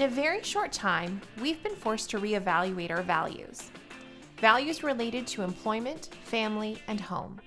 In 0.00 0.06
a 0.06 0.08
very 0.08 0.42
short 0.42 0.72
time, 0.72 1.20
we've 1.42 1.62
been 1.62 1.74
forced 1.74 2.08
to 2.08 2.18
reevaluate 2.18 2.90
our 2.90 3.02
values. 3.02 3.70
Values 4.38 4.82
related 4.82 5.26
to 5.26 5.42
employment, 5.42 6.08
family, 6.24 6.78
and 6.88 6.98
home. 6.98 7.38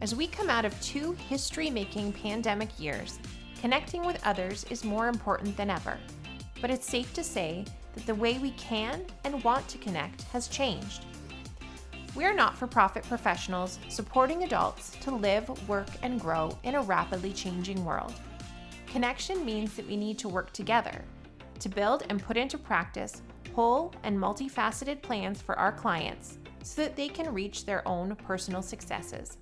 As 0.00 0.14
we 0.14 0.26
come 0.26 0.48
out 0.48 0.64
of 0.64 0.80
two 0.80 1.12
history 1.28 1.68
making 1.68 2.14
pandemic 2.14 2.80
years, 2.80 3.18
connecting 3.60 4.06
with 4.06 4.26
others 4.26 4.64
is 4.70 4.84
more 4.84 5.08
important 5.08 5.54
than 5.58 5.68
ever. 5.68 5.98
But 6.62 6.70
it's 6.70 6.88
safe 6.88 7.12
to 7.12 7.22
say 7.22 7.66
that 7.92 8.06
the 8.06 8.14
way 8.14 8.38
we 8.38 8.52
can 8.52 9.04
and 9.24 9.44
want 9.44 9.68
to 9.68 9.76
connect 9.76 10.22
has 10.32 10.48
changed. 10.48 11.04
We 12.14 12.24
are 12.24 12.32
not 12.32 12.56
for 12.56 12.66
profit 12.66 13.04
professionals 13.04 13.78
supporting 13.90 14.44
adults 14.44 14.96
to 15.02 15.10
live, 15.10 15.68
work, 15.68 15.90
and 16.00 16.18
grow 16.18 16.56
in 16.62 16.76
a 16.76 16.82
rapidly 16.82 17.34
changing 17.34 17.84
world. 17.84 18.14
Connection 18.86 19.44
means 19.44 19.76
that 19.76 19.86
we 19.86 19.98
need 19.98 20.18
to 20.20 20.28
work 20.30 20.54
together 20.54 21.04
to 21.60 21.68
build 21.68 22.04
and 22.08 22.22
put 22.22 22.36
into 22.36 22.58
practice 22.58 23.22
whole 23.54 23.94
and 24.02 24.18
multifaceted 24.18 25.00
plans 25.00 25.40
for 25.40 25.58
our 25.58 25.72
clients 25.72 26.38
so 26.62 26.82
that 26.82 26.94
they 26.94 27.08
can 27.08 27.32
reach 27.32 27.64
their 27.64 27.86
own 27.88 28.14
personal 28.16 28.60
successes. 28.60 29.38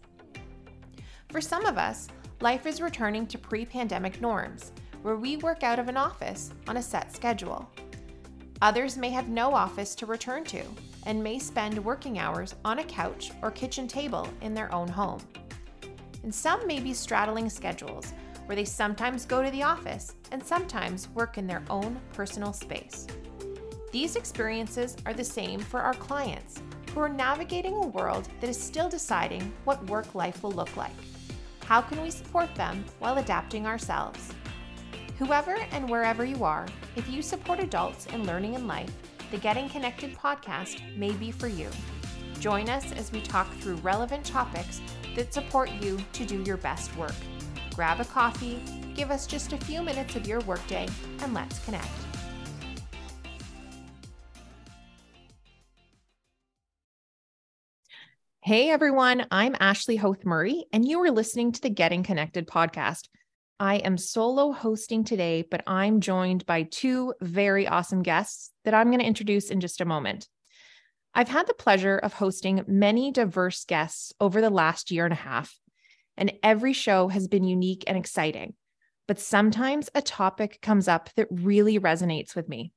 For 1.30 1.40
some 1.40 1.66
of 1.66 1.78
us, 1.78 2.08
life 2.40 2.64
is 2.64 2.80
returning 2.80 3.26
to 3.26 3.38
pre 3.38 3.64
pandemic 3.66 4.20
norms, 4.20 4.70
where 5.02 5.16
we 5.16 5.36
work 5.38 5.64
out 5.64 5.80
of 5.80 5.88
an 5.88 5.96
office 5.96 6.52
on 6.68 6.76
a 6.76 6.82
set 6.82 7.12
schedule. 7.12 7.68
Others 8.62 8.96
may 8.96 9.10
have 9.10 9.28
no 9.28 9.52
office 9.52 9.96
to 9.96 10.06
return 10.06 10.44
to 10.44 10.62
and 11.06 11.22
may 11.22 11.38
spend 11.38 11.84
working 11.84 12.18
hours 12.18 12.54
on 12.64 12.78
a 12.78 12.84
couch 12.84 13.32
or 13.42 13.50
kitchen 13.50 13.88
table 13.88 14.28
in 14.42 14.54
their 14.54 14.72
own 14.72 14.88
home. 14.88 15.20
And 16.22 16.34
some 16.34 16.66
may 16.66 16.78
be 16.78 16.94
straddling 16.94 17.50
schedules 17.50 18.14
where 18.46 18.56
they 18.56 18.64
sometimes 18.64 19.24
go 19.24 19.42
to 19.42 19.50
the 19.50 19.62
office 19.62 20.14
and 20.30 20.44
sometimes 20.44 21.08
work 21.10 21.38
in 21.38 21.46
their 21.46 21.62
own 21.70 22.00
personal 22.12 22.52
space. 22.52 23.06
These 23.92 24.16
experiences 24.16 24.96
are 25.06 25.14
the 25.14 25.24
same 25.24 25.60
for 25.60 25.80
our 25.80 25.94
clients 25.94 26.60
who 26.92 27.00
are 27.00 27.08
navigating 27.08 27.74
a 27.74 27.86
world 27.88 28.28
that 28.40 28.50
is 28.50 28.60
still 28.60 28.88
deciding 28.88 29.52
what 29.64 29.84
work 29.86 30.14
life 30.14 30.42
will 30.42 30.52
look 30.52 30.76
like. 30.76 30.94
How 31.64 31.80
can 31.80 32.02
we 32.02 32.10
support 32.10 32.54
them 32.54 32.84
while 32.98 33.18
adapting 33.18 33.66
ourselves? 33.66 34.32
Whoever 35.18 35.56
and 35.72 35.88
wherever 35.88 36.24
you 36.24 36.44
are, 36.44 36.66
if 36.96 37.08
you 37.08 37.22
support 37.22 37.60
adults 37.60 38.06
in 38.06 38.26
learning 38.26 38.56
and 38.56 38.66
life, 38.66 38.92
the 39.30 39.38
Getting 39.38 39.68
Connected 39.68 40.14
podcast 40.16 40.80
may 40.96 41.12
be 41.12 41.30
for 41.30 41.48
you. 41.48 41.68
Join 42.40 42.68
us 42.68 42.92
as 42.92 43.10
we 43.12 43.20
talk 43.20 43.52
through 43.54 43.76
relevant 43.76 44.24
topics 44.24 44.80
that 45.14 45.32
support 45.32 45.70
you 45.80 45.98
to 46.12 46.26
do 46.26 46.42
your 46.42 46.56
best 46.56 46.94
work 46.96 47.14
grab 47.74 48.00
a 48.00 48.04
coffee, 48.04 48.62
give 48.94 49.10
us 49.10 49.26
just 49.26 49.52
a 49.52 49.58
few 49.58 49.82
minutes 49.82 50.16
of 50.16 50.26
your 50.26 50.40
workday, 50.40 50.88
and 51.20 51.34
let's 51.34 51.58
connect. 51.64 51.88
Hey 58.40 58.68
everyone, 58.68 59.26
I'm 59.30 59.56
Ashley 59.58 59.96
Hoth 59.96 60.24
Murray, 60.26 60.66
and 60.70 60.86
you 60.86 61.00
are 61.00 61.10
listening 61.10 61.52
to 61.52 61.60
the 61.62 61.70
Getting 61.70 62.02
Connected 62.02 62.46
podcast. 62.46 63.08
I 63.58 63.76
am 63.76 63.96
solo 63.96 64.52
hosting 64.52 65.04
today, 65.04 65.46
but 65.50 65.62
I'm 65.66 66.00
joined 66.00 66.44
by 66.44 66.64
two 66.64 67.14
very 67.22 67.66
awesome 67.66 68.02
guests 68.02 68.50
that 68.64 68.74
I'm 68.74 68.88
going 68.88 68.98
to 68.98 69.06
introduce 69.06 69.48
in 69.48 69.60
just 69.60 69.80
a 69.80 69.86
moment. 69.86 70.28
I've 71.14 71.28
had 71.28 71.46
the 71.46 71.54
pleasure 71.54 71.96
of 71.96 72.12
hosting 72.12 72.64
many 72.66 73.12
diverse 73.12 73.64
guests 73.64 74.12
over 74.20 74.42
the 74.42 74.50
last 74.50 74.90
year 74.90 75.04
and 75.04 75.12
a 75.12 75.16
half, 75.16 75.58
and 76.16 76.32
every 76.42 76.72
show 76.72 77.08
has 77.08 77.28
been 77.28 77.44
unique 77.44 77.84
and 77.86 77.96
exciting. 77.96 78.54
But 79.06 79.20
sometimes 79.20 79.90
a 79.94 80.02
topic 80.02 80.60
comes 80.62 80.88
up 80.88 81.10
that 81.16 81.28
really 81.30 81.78
resonates 81.78 82.34
with 82.34 82.48
me. 82.48 82.72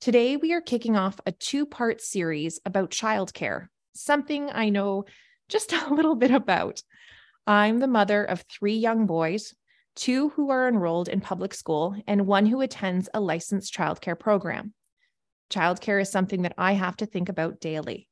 Today, 0.00 0.36
we 0.36 0.52
are 0.52 0.60
kicking 0.60 0.96
off 0.96 1.20
a 1.26 1.32
two 1.32 1.66
part 1.66 2.00
series 2.00 2.60
about 2.64 2.90
childcare, 2.90 3.66
something 3.94 4.50
I 4.50 4.68
know 4.70 5.04
just 5.48 5.72
a 5.72 5.94
little 5.94 6.16
bit 6.16 6.30
about. 6.30 6.82
I'm 7.46 7.80
the 7.80 7.86
mother 7.86 8.24
of 8.24 8.44
three 8.50 8.76
young 8.76 9.06
boys, 9.06 9.54
two 9.94 10.30
who 10.30 10.50
are 10.50 10.68
enrolled 10.68 11.08
in 11.08 11.20
public 11.20 11.52
school, 11.54 11.94
and 12.06 12.26
one 12.26 12.46
who 12.46 12.60
attends 12.60 13.08
a 13.12 13.20
licensed 13.20 13.74
childcare 13.74 14.18
program. 14.18 14.72
Childcare 15.50 16.00
is 16.00 16.10
something 16.10 16.42
that 16.42 16.54
I 16.56 16.72
have 16.72 16.96
to 16.96 17.06
think 17.06 17.28
about 17.28 17.60
daily. 17.60 18.08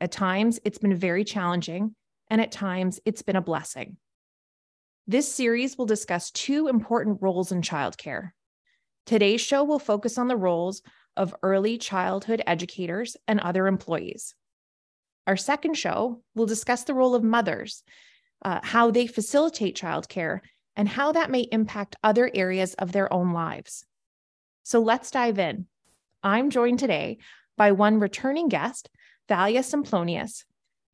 At 0.00 0.10
times, 0.10 0.58
it's 0.64 0.78
been 0.78 0.96
very 0.96 1.22
challenging, 1.22 1.94
and 2.30 2.40
at 2.40 2.52
times 2.52 3.00
it's 3.04 3.22
been 3.22 3.36
a 3.36 3.42
blessing. 3.42 3.96
This 5.06 5.32
series 5.32 5.76
will 5.76 5.86
discuss 5.86 6.30
two 6.30 6.68
important 6.68 7.18
roles 7.20 7.52
in 7.52 7.62
childcare. 7.62 8.30
Today's 9.04 9.40
show 9.40 9.64
will 9.64 9.78
focus 9.78 10.16
on 10.16 10.28
the 10.28 10.36
roles 10.36 10.82
of 11.16 11.34
early 11.42 11.76
childhood 11.76 12.42
educators 12.46 13.16
and 13.26 13.40
other 13.40 13.66
employees. 13.66 14.34
Our 15.26 15.36
second 15.36 15.74
show 15.74 16.22
will 16.34 16.46
discuss 16.46 16.84
the 16.84 16.94
role 16.94 17.14
of 17.14 17.22
mothers, 17.22 17.82
uh, 18.44 18.60
how 18.62 18.90
they 18.90 19.06
facilitate 19.06 19.76
childcare, 19.76 20.40
and 20.76 20.88
how 20.88 21.12
that 21.12 21.30
may 21.30 21.42
impact 21.52 21.96
other 22.02 22.30
areas 22.32 22.74
of 22.74 22.92
their 22.92 23.12
own 23.12 23.32
lives. 23.32 23.84
So 24.62 24.80
let's 24.80 25.10
dive 25.10 25.38
in. 25.38 25.66
I'm 26.22 26.50
joined 26.50 26.78
today 26.78 27.18
by 27.56 27.72
one 27.72 27.98
returning 28.00 28.48
guest, 28.48 28.88
Thalia 29.28 29.60
Semplonius, 29.60 30.44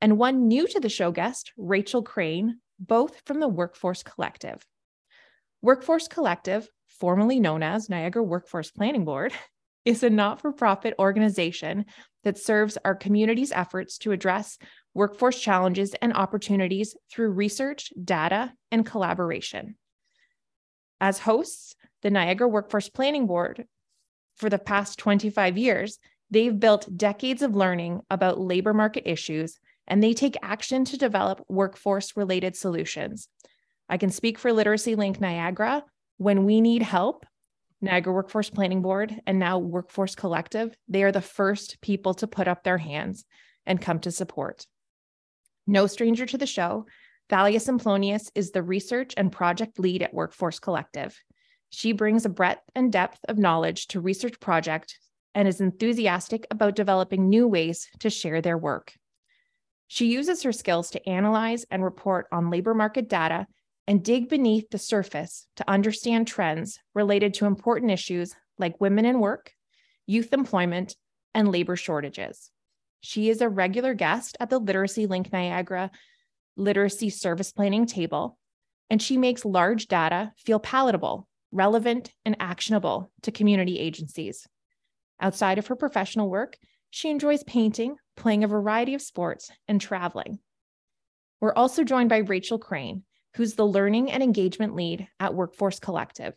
and 0.00 0.18
one 0.18 0.48
new 0.48 0.66
to 0.68 0.80
the 0.80 0.88
show 0.88 1.10
guest, 1.10 1.52
Rachel 1.56 2.02
Crane, 2.02 2.60
both 2.78 3.22
from 3.26 3.40
the 3.40 3.48
Workforce 3.48 4.02
Collective. 4.02 4.64
Workforce 5.60 6.06
Collective, 6.06 6.68
formerly 6.86 7.40
known 7.40 7.62
as 7.62 7.88
Niagara 7.88 8.22
Workforce 8.22 8.70
Planning 8.70 9.04
Board, 9.04 9.32
is 9.84 10.02
a 10.02 10.10
not 10.10 10.40
for 10.40 10.52
profit 10.52 10.94
organization 10.98 11.86
that 12.24 12.38
serves 12.38 12.76
our 12.84 12.94
community's 12.94 13.52
efforts 13.52 13.98
to 13.98 14.12
address 14.12 14.58
workforce 14.92 15.40
challenges 15.40 15.94
and 16.02 16.12
opportunities 16.12 16.94
through 17.10 17.30
research, 17.30 17.92
data, 18.04 18.52
and 18.70 18.84
collaboration. 18.84 19.76
As 21.00 21.20
hosts, 21.20 21.74
the 22.02 22.10
Niagara 22.10 22.48
Workforce 22.48 22.88
Planning 22.88 23.26
Board, 23.26 23.66
for 24.36 24.50
the 24.50 24.58
past 24.58 24.98
25 24.98 25.56
years, 25.56 25.98
they've 26.30 26.58
built 26.58 26.96
decades 26.96 27.42
of 27.42 27.56
learning 27.56 28.00
about 28.10 28.40
labor 28.40 28.74
market 28.74 29.08
issues 29.08 29.58
and 29.88 30.02
they 30.02 30.14
take 30.14 30.36
action 30.42 30.84
to 30.84 30.96
develop 30.96 31.44
workforce 31.48 32.16
related 32.16 32.54
solutions. 32.54 33.28
I 33.88 33.96
can 33.96 34.10
speak 34.10 34.38
for 34.38 34.52
Literacy 34.52 34.94
Link 34.94 35.20
Niagara. 35.20 35.82
When 36.18 36.44
we 36.44 36.60
need 36.60 36.82
help, 36.82 37.26
Niagara 37.80 38.12
Workforce 38.12 38.50
Planning 38.50 38.82
Board 38.82 39.20
and 39.26 39.38
now 39.38 39.58
Workforce 39.58 40.14
Collective, 40.14 40.76
they 40.88 41.02
are 41.02 41.12
the 41.12 41.20
first 41.20 41.80
people 41.80 42.14
to 42.14 42.26
put 42.26 42.48
up 42.48 42.62
their 42.62 42.78
hands 42.78 43.24
and 43.66 43.80
come 43.80 43.98
to 44.00 44.10
support. 44.10 44.66
No 45.66 45.86
stranger 45.86 46.26
to 46.26 46.38
the 46.38 46.46
show, 46.46 46.86
Thalia 47.28 47.58
Semplonius 47.58 48.30
is 48.34 48.50
the 48.50 48.62
research 48.62 49.14
and 49.16 49.30
project 49.30 49.78
lead 49.78 50.02
at 50.02 50.14
Workforce 50.14 50.58
Collective. 50.58 51.18
She 51.70 51.92
brings 51.92 52.24
a 52.24 52.30
breadth 52.30 52.62
and 52.74 52.90
depth 52.90 53.20
of 53.28 53.38
knowledge 53.38 53.86
to 53.88 54.00
research 54.00 54.40
project 54.40 54.98
and 55.34 55.46
is 55.46 55.60
enthusiastic 55.60 56.46
about 56.50 56.74
developing 56.74 57.28
new 57.28 57.46
ways 57.46 57.86
to 58.00 58.10
share 58.10 58.40
their 58.40 58.58
work. 58.58 58.94
She 59.88 60.12
uses 60.12 60.42
her 60.42 60.52
skills 60.52 60.90
to 60.90 61.08
analyze 61.08 61.64
and 61.70 61.82
report 61.82 62.26
on 62.30 62.50
labor 62.50 62.74
market 62.74 63.08
data 63.08 63.46
and 63.86 64.04
dig 64.04 64.28
beneath 64.28 64.68
the 64.68 64.78
surface 64.78 65.46
to 65.56 65.68
understand 65.68 66.28
trends 66.28 66.78
related 66.94 67.34
to 67.34 67.46
important 67.46 67.90
issues 67.90 68.34
like 68.58 68.80
women 68.80 69.06
in 69.06 69.18
work, 69.18 69.52
youth 70.06 70.34
employment, 70.34 70.94
and 71.34 71.50
labor 71.50 71.74
shortages. 71.74 72.50
She 73.00 73.30
is 73.30 73.40
a 73.40 73.48
regular 73.48 73.94
guest 73.94 74.36
at 74.40 74.50
the 74.50 74.58
Literacy 74.58 75.06
Link 75.06 75.32
Niagara 75.32 75.90
Literacy 76.56 77.08
Service 77.08 77.52
Planning 77.52 77.86
table, 77.86 78.36
and 78.90 79.00
she 79.00 79.16
makes 79.16 79.44
large 79.44 79.86
data 79.86 80.32
feel 80.36 80.58
palatable, 80.58 81.26
relevant, 81.50 82.12
and 82.26 82.36
actionable 82.40 83.10
to 83.22 83.30
community 83.30 83.78
agencies. 83.78 84.46
Outside 85.20 85.58
of 85.58 85.68
her 85.68 85.76
professional 85.76 86.28
work, 86.28 86.58
she 86.90 87.10
enjoys 87.10 87.42
painting, 87.44 87.96
playing 88.18 88.44
a 88.44 88.48
variety 88.48 88.94
of 88.94 89.00
sports, 89.00 89.50
and 89.66 89.80
traveling. 89.80 90.38
We're 91.40 91.54
also 91.54 91.84
joined 91.84 92.08
by 92.08 92.18
Rachel 92.18 92.58
Crane, 92.58 93.04
who's 93.36 93.54
the 93.54 93.66
learning 93.66 94.10
and 94.10 94.22
engagement 94.22 94.74
lead 94.74 95.08
at 95.20 95.34
Workforce 95.34 95.78
Collective. 95.78 96.34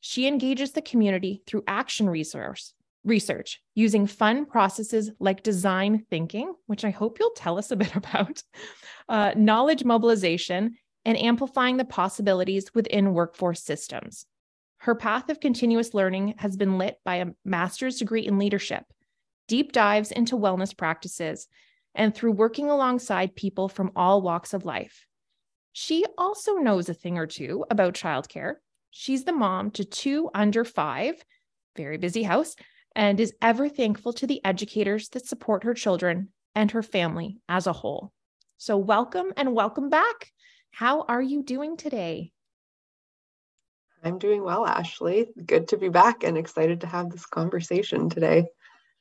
She 0.00 0.26
engages 0.26 0.72
the 0.72 0.82
community 0.82 1.42
through 1.46 1.64
action 1.68 2.08
resource 2.08 2.72
research 3.04 3.62
using 3.74 4.06
fun 4.06 4.44
processes 4.46 5.10
like 5.20 5.42
design 5.42 6.04
thinking, 6.10 6.52
which 6.66 6.84
I 6.84 6.90
hope 6.90 7.18
you'll 7.18 7.30
tell 7.30 7.58
us 7.58 7.70
a 7.70 7.76
bit 7.76 7.94
about, 7.96 8.42
uh, 9.08 9.32
knowledge 9.36 9.84
mobilization, 9.84 10.76
and 11.04 11.18
amplifying 11.18 11.76
the 11.76 11.84
possibilities 11.84 12.74
within 12.74 13.14
workforce 13.14 13.62
systems. 13.62 14.26
Her 14.78 14.94
path 14.94 15.28
of 15.28 15.40
continuous 15.40 15.92
learning 15.92 16.34
has 16.38 16.56
been 16.56 16.78
lit 16.78 16.96
by 17.04 17.16
a 17.16 17.26
master's 17.44 17.98
degree 17.98 18.26
in 18.26 18.38
leadership 18.38 18.84
deep 19.50 19.72
dives 19.72 20.12
into 20.12 20.38
wellness 20.38 20.76
practices, 20.76 21.48
and 21.96 22.14
through 22.14 22.30
working 22.30 22.70
alongside 22.70 23.34
people 23.34 23.68
from 23.68 23.90
all 23.96 24.22
walks 24.22 24.54
of 24.54 24.64
life. 24.64 25.08
She 25.72 26.04
also 26.16 26.54
knows 26.54 26.88
a 26.88 26.94
thing 26.94 27.18
or 27.18 27.26
two 27.26 27.64
about 27.68 27.94
childcare. 27.94 28.54
She's 28.92 29.24
the 29.24 29.32
mom 29.32 29.72
to 29.72 29.84
two 29.84 30.30
under 30.34 30.64
five, 30.64 31.16
very 31.76 31.96
busy 31.98 32.22
house, 32.22 32.54
and 32.94 33.18
is 33.18 33.34
ever 33.42 33.68
thankful 33.68 34.12
to 34.12 34.26
the 34.28 34.40
educators 34.44 35.08
that 35.08 35.26
support 35.26 35.64
her 35.64 35.74
children 35.74 36.28
and 36.54 36.70
her 36.70 36.82
family 36.84 37.38
as 37.48 37.66
a 37.66 37.72
whole. 37.72 38.12
So, 38.56 38.76
welcome 38.76 39.32
and 39.36 39.52
welcome 39.52 39.90
back. 39.90 40.30
How 40.70 41.02
are 41.02 41.22
you 41.22 41.42
doing 41.42 41.76
today? 41.76 42.30
I'm 44.04 44.18
doing 44.18 44.44
well, 44.44 44.64
Ashley. 44.64 45.26
Good 45.44 45.66
to 45.68 45.76
be 45.76 45.88
back 45.88 46.22
and 46.22 46.38
excited 46.38 46.82
to 46.82 46.86
have 46.86 47.10
this 47.10 47.26
conversation 47.26 48.08
today. 48.08 48.46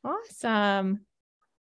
Awesome. 0.03 1.01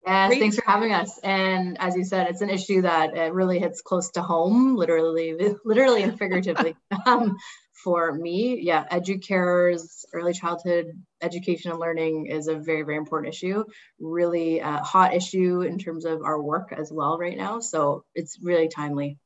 Yes, 0.05 0.29
Great. 0.29 0.39
thanks 0.39 0.55
for 0.57 0.69
having 0.69 0.91
us. 0.91 1.17
And 1.19 1.79
as 1.79 1.95
you 1.95 2.03
said, 2.03 2.27
it's 2.27 2.41
an 2.41 2.49
issue 2.49 2.81
that 2.81 3.15
it 3.15 3.33
really 3.33 3.59
hits 3.59 3.81
close 3.81 4.09
to 4.11 4.21
home, 4.21 4.75
literally, 4.75 5.35
literally 5.65 6.03
and 6.03 6.17
figuratively. 6.17 6.75
um, 7.05 7.37
for 7.83 8.13
me, 8.13 8.59
yeah, 8.61 8.85
educators, 8.91 10.05
early 10.13 10.33
childhood 10.33 10.87
education 11.21 11.71
and 11.71 11.79
learning 11.79 12.27
is 12.27 12.47
a 12.47 12.55
very, 12.55 12.83
very 12.83 12.97
important 12.97 13.33
issue. 13.33 13.63
Really 13.99 14.61
uh, 14.61 14.83
hot 14.83 15.13
issue 15.13 15.61
in 15.61 15.77
terms 15.77 16.05
of 16.05 16.21
our 16.23 16.41
work 16.41 16.73
as 16.77 16.91
well 16.91 17.17
right 17.17 17.37
now. 17.37 17.59
So 17.59 18.03
it's 18.13 18.37
really 18.41 18.67
timely. 18.67 19.19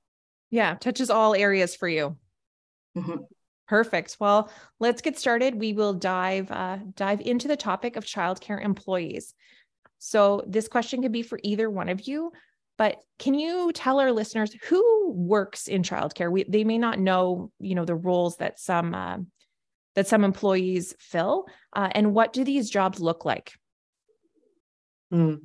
Yeah, 0.50 0.76
touches 0.76 1.10
all 1.10 1.36
areas 1.36 1.76
for 1.76 1.88
you. 1.88 2.16
Mm-hmm. 2.96 3.24
Perfect. 3.68 4.16
Well, 4.20 4.50
let's 4.80 5.02
get 5.02 5.20
started. 5.20 5.56
We 5.56 5.74
will 5.74 5.94
dive 5.94 6.50
uh, 6.52 6.78
dive 6.96 7.22
into 7.22 7.48
the 7.48 7.58
topic 7.58 7.98
of 7.98 8.06
childcare 8.06 8.64
employees. 8.64 9.34
So 10.00 10.44
this 10.48 10.68
question 10.68 11.02
could 11.02 11.12
be 11.12 11.24
for 11.24 11.40
either 11.44 11.70
one 11.70 11.90
of 11.90 12.08
you, 12.08 12.32
but 12.78 12.98
can 13.20 13.34
you 13.34 13.72
tell 13.74 14.00
our 14.00 14.12
listeners 14.12 14.54
who 14.70 15.12
works 15.12 15.68
in 15.68 15.82
childcare? 15.82 16.32
We, 16.32 16.44
they 16.44 16.64
may 16.64 16.78
not 16.78 17.00
know, 17.00 17.52
you 17.60 17.76
know, 17.76 17.86
the 17.86 17.96
roles 17.96 18.38
that 18.38 18.60
some 18.60 18.94
uh, 18.94 19.18
that 19.96 20.08
some 20.08 20.24
employees 20.24 20.96
fill, 21.00 21.48
uh, 21.74 21.90
and 21.92 22.14
what 22.14 22.32
do 22.32 22.44
these 22.44 22.70
jobs 22.70 23.00
look 23.00 23.26
like? 23.26 23.54
Mm. 25.12 25.42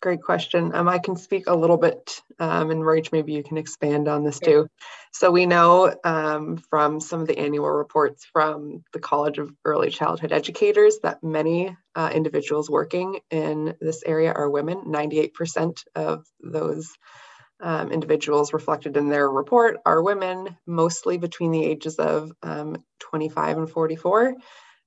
Great 0.00 0.22
question. 0.22 0.72
Um, 0.74 0.88
I 0.88 0.98
can 0.98 1.16
speak 1.16 1.48
a 1.48 1.56
little 1.56 1.76
bit, 1.76 2.22
um, 2.38 2.70
and 2.70 2.82
Rach, 2.82 3.10
maybe 3.10 3.32
you 3.32 3.42
can 3.42 3.56
expand 3.56 4.06
on 4.06 4.22
this 4.22 4.38
too. 4.38 4.68
So 5.10 5.32
we 5.32 5.44
know 5.44 5.92
um, 6.04 6.58
from 6.70 7.00
some 7.00 7.20
of 7.20 7.26
the 7.26 7.36
annual 7.36 7.68
reports 7.68 8.24
from 8.32 8.84
the 8.92 9.00
College 9.00 9.38
of 9.38 9.50
Early 9.64 9.90
Childhood 9.90 10.30
Educators 10.30 10.98
that 11.02 11.24
many 11.24 11.76
uh, 11.96 12.10
individuals 12.14 12.70
working 12.70 13.18
in 13.32 13.74
this 13.80 14.04
area 14.06 14.32
are 14.32 14.48
women. 14.48 14.84
98% 14.86 15.82
of 15.96 16.24
those 16.40 16.92
um, 17.60 17.90
individuals 17.90 18.52
reflected 18.52 18.96
in 18.96 19.08
their 19.08 19.28
report 19.28 19.78
are 19.84 20.00
women, 20.00 20.56
mostly 20.64 21.18
between 21.18 21.50
the 21.50 21.64
ages 21.64 21.96
of 21.96 22.30
um, 22.44 22.84
25 23.00 23.58
and 23.58 23.70
44. 23.70 24.34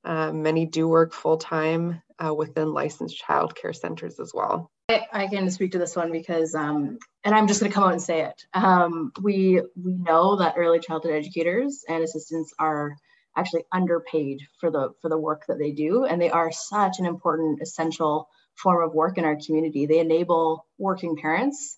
Um, 0.03 0.41
many 0.41 0.65
do 0.65 0.87
work 0.87 1.13
full 1.13 1.37
time 1.37 2.01
uh, 2.23 2.33
within 2.33 2.73
licensed 2.73 3.21
childcare 3.21 3.75
centers 3.75 4.19
as 4.19 4.31
well. 4.33 4.71
I, 4.89 5.05
I, 5.11 5.27
can 5.27 5.49
speak 5.51 5.73
to 5.73 5.77
this 5.77 5.95
one 5.95 6.11
because, 6.11 6.55
um, 6.55 6.97
and 7.23 7.35
I'm 7.35 7.47
just 7.47 7.59
going 7.59 7.71
to 7.71 7.73
come 7.73 7.83
out 7.83 7.93
and 7.93 8.01
say 8.01 8.21
it. 8.21 8.43
Um, 8.53 9.11
we 9.21 9.61
we 9.81 9.93
know 9.93 10.37
that 10.37 10.55
early 10.57 10.79
childhood 10.79 11.13
educators 11.13 11.83
and 11.87 12.03
assistants 12.03 12.53
are 12.59 12.95
actually 13.37 13.63
underpaid 13.71 14.41
for 14.59 14.71
the 14.71 14.89
for 15.01 15.09
the 15.09 15.19
work 15.19 15.43
that 15.47 15.59
they 15.59 15.71
do, 15.71 16.03
and 16.05 16.21
they 16.21 16.31
are 16.31 16.51
such 16.51 16.99
an 16.99 17.05
important, 17.05 17.61
essential 17.61 18.27
form 18.55 18.83
of 18.83 18.93
work 18.93 19.17
in 19.17 19.25
our 19.25 19.37
community. 19.45 19.85
They 19.85 19.99
enable 19.99 20.65
working 20.77 21.15
parents, 21.15 21.77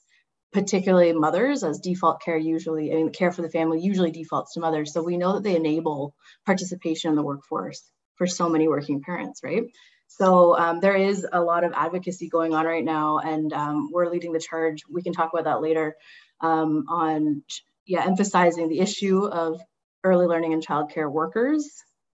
particularly 0.54 1.14
mothers, 1.14 1.64
as 1.64 1.80
default 1.80 2.22
care 2.22 2.38
usually, 2.38 2.92
I 2.92 2.96
mean, 2.96 3.12
care 3.12 3.32
for 3.32 3.42
the 3.42 3.50
family 3.50 3.82
usually 3.82 4.12
defaults 4.12 4.54
to 4.54 4.60
mothers. 4.60 4.94
So 4.94 5.04
we 5.04 5.18
know 5.18 5.34
that 5.34 5.44
they 5.44 5.56
enable 5.56 6.16
participation 6.46 7.10
in 7.10 7.16
the 7.16 7.24
workforce 7.24 7.84
for 8.24 8.28
so 8.28 8.48
many 8.48 8.70
working 8.70 9.02
parents, 9.02 9.42
right? 9.44 9.64
So 10.08 10.58
um, 10.58 10.80
there 10.80 10.96
is 10.96 11.28
a 11.30 11.42
lot 11.42 11.66
of 11.66 11.74
advocacy 11.76 12.30
going 12.30 12.54
on 12.54 12.66
right 12.66 12.86
now, 12.86 13.18
and 13.18 13.52
um, 13.52 13.90
we're 13.92 14.10
leading 14.10 14.32
the 14.32 14.40
charge. 14.40 14.84
We 14.90 15.04
can 15.04 15.12
talk 15.12 15.32
about 15.34 15.44
that 15.44 15.62
later 15.62 15.96
um, 16.40 16.86
on, 16.88 17.44
yeah, 17.86 18.06
emphasizing 18.06 18.70
the 18.70 18.80
issue 18.80 19.26
of 19.26 19.60
early 20.06 20.26
learning 20.26 20.54
and 20.54 20.66
childcare 20.66 21.12
workers 21.12 21.70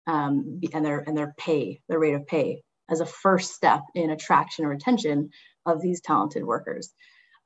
um, 0.07 0.61
and 0.75 0.85
their 0.85 0.99
and 0.99 1.17
their 1.17 1.33
pay, 1.39 1.81
their 1.89 1.99
rate 1.99 2.15
of 2.15 2.27
pay, 2.27 2.61
as 2.91 3.01
a 3.01 3.07
first 3.07 3.55
step 3.55 3.81
in 3.95 4.11
attraction 4.11 4.67
or 4.67 4.71
retention 4.71 5.31
of 5.65 5.81
these 5.81 6.03
talented 6.03 6.45
workers. 6.45 6.93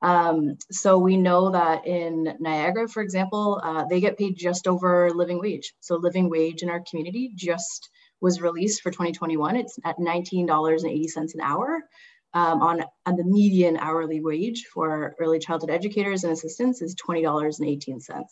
Um, 0.01 0.57
so 0.69 0.97
we 0.97 1.15
know 1.15 1.51
that 1.51 1.87
in 1.87 2.35
Niagara, 2.41 2.89
for 2.89 3.01
example, 3.03 3.61
uh, 3.63 3.85
they 3.89 4.01
get 4.01 4.17
paid 4.17 4.35
just 4.35 4.67
over 4.67 5.11
living 5.11 5.39
wage. 5.39 5.73
So 5.79 5.95
living 5.95 6.29
wage 6.29 6.61
in 6.61 6.69
our 6.69 6.81
community 6.89 7.31
just 7.35 7.89
was 8.21 8.41
released 8.41 8.81
for 8.81 8.91
2021. 8.91 9.55
It's 9.55 9.79
at 9.85 9.97
$19.80 9.97 11.33
an 11.33 11.41
hour. 11.41 11.83
Um, 12.31 12.61
on, 12.61 12.83
on 13.07 13.15
the 13.15 13.23
median 13.23 13.75
hourly 13.77 14.21
wage 14.21 14.67
for 14.71 15.15
early 15.19 15.39
childhood 15.39 15.71
educators 15.71 16.23
and 16.23 16.31
assistants 16.31 16.83
is 16.83 16.93
$20.18, 16.95 18.23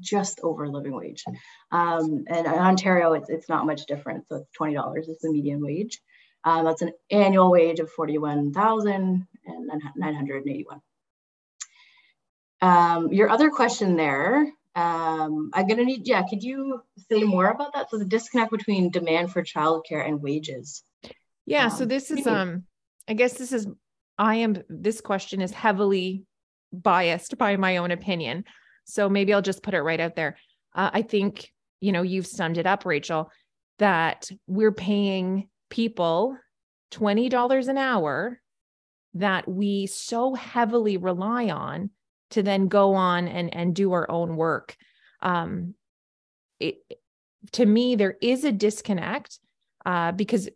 just 0.00 0.38
over 0.44 0.68
living 0.68 0.94
wage. 0.94 1.24
Um, 1.72 2.22
and 2.28 2.46
in 2.46 2.52
Ontario, 2.52 3.14
it's, 3.14 3.28
it's 3.28 3.48
not 3.48 3.66
much 3.66 3.86
different. 3.86 4.28
So 4.28 4.36
it's 4.36 4.48
$20 4.56 5.08
is 5.08 5.18
the 5.20 5.32
median 5.32 5.60
wage. 5.60 6.00
Um, 6.44 6.64
that's 6.64 6.82
an 6.82 6.92
annual 7.10 7.50
wage 7.50 7.80
of 7.80 7.90
41,981. 7.90 10.80
Um, 12.62 13.12
your 13.12 13.28
other 13.28 13.50
question 13.50 13.96
there 13.96 14.50
um, 14.76 15.50
I'm 15.54 15.66
gonna 15.66 15.84
need, 15.84 16.06
yeah, 16.06 16.22
could 16.28 16.42
you 16.42 16.82
say 17.10 17.24
more 17.24 17.48
about 17.48 17.72
that? 17.74 17.90
So 17.90 17.98
the 17.98 18.04
disconnect 18.04 18.52
between 18.52 18.90
demand 18.90 19.32
for 19.32 19.42
childcare 19.42 20.06
and 20.06 20.22
wages. 20.22 20.82
Yeah, 21.46 21.64
um, 21.64 21.70
so 21.70 21.84
this 21.86 22.10
is, 22.10 22.26
um, 22.26 22.64
I 23.08 23.14
guess 23.14 23.32
this 23.34 23.52
is, 23.52 23.66
I 24.18 24.36
am, 24.36 24.62
this 24.68 25.00
question 25.00 25.40
is 25.40 25.50
heavily 25.50 26.24
biased 26.72 27.38
by 27.38 27.56
my 27.56 27.78
own 27.78 27.90
opinion. 27.90 28.44
So 28.84 29.08
maybe 29.08 29.32
I'll 29.32 29.42
just 29.42 29.62
put 29.62 29.74
it 29.74 29.80
right 29.80 29.98
out 29.98 30.14
there. 30.14 30.36
Uh, 30.74 30.90
I 30.92 31.02
think, 31.02 31.50
you 31.80 31.92
know, 31.92 32.02
you've 32.02 32.26
summed 32.26 32.58
it 32.58 32.66
up, 32.66 32.84
Rachel, 32.84 33.30
that 33.78 34.30
we're 34.46 34.72
paying 34.72 35.48
people 35.70 36.36
$20 36.92 37.68
an 37.68 37.78
hour 37.78 38.40
that 39.14 39.48
we 39.48 39.86
so 39.86 40.34
heavily 40.34 40.98
rely 40.98 41.48
on 41.48 41.90
to 42.30 42.42
then 42.42 42.68
go 42.68 42.94
on 42.94 43.28
and 43.28 43.54
and 43.54 43.74
do 43.74 43.92
our 43.92 44.10
own 44.10 44.36
work. 44.36 44.76
Um 45.20 45.74
it 46.60 46.78
to 47.52 47.66
me 47.66 47.96
there 47.96 48.16
is 48.20 48.44
a 48.44 48.52
disconnect 48.52 49.38
uh 49.84 50.12
because 50.12 50.48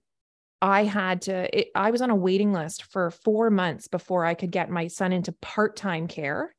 i 0.61 0.85
had 0.85 1.23
to 1.23 1.59
it, 1.59 1.69
i 1.75 1.91
was 1.91 2.03
on 2.03 2.11
a 2.11 2.17
waiting 2.17 2.53
list 2.53 2.85
for 2.85 3.11
4 3.11 3.51
months 3.51 3.89
before 3.89 4.25
i 4.25 4.35
could 4.35 4.51
get 4.51 4.71
my 4.71 4.87
son 4.89 5.13
into 5.13 5.33
part-time 5.33 6.09
care 6.09 6.55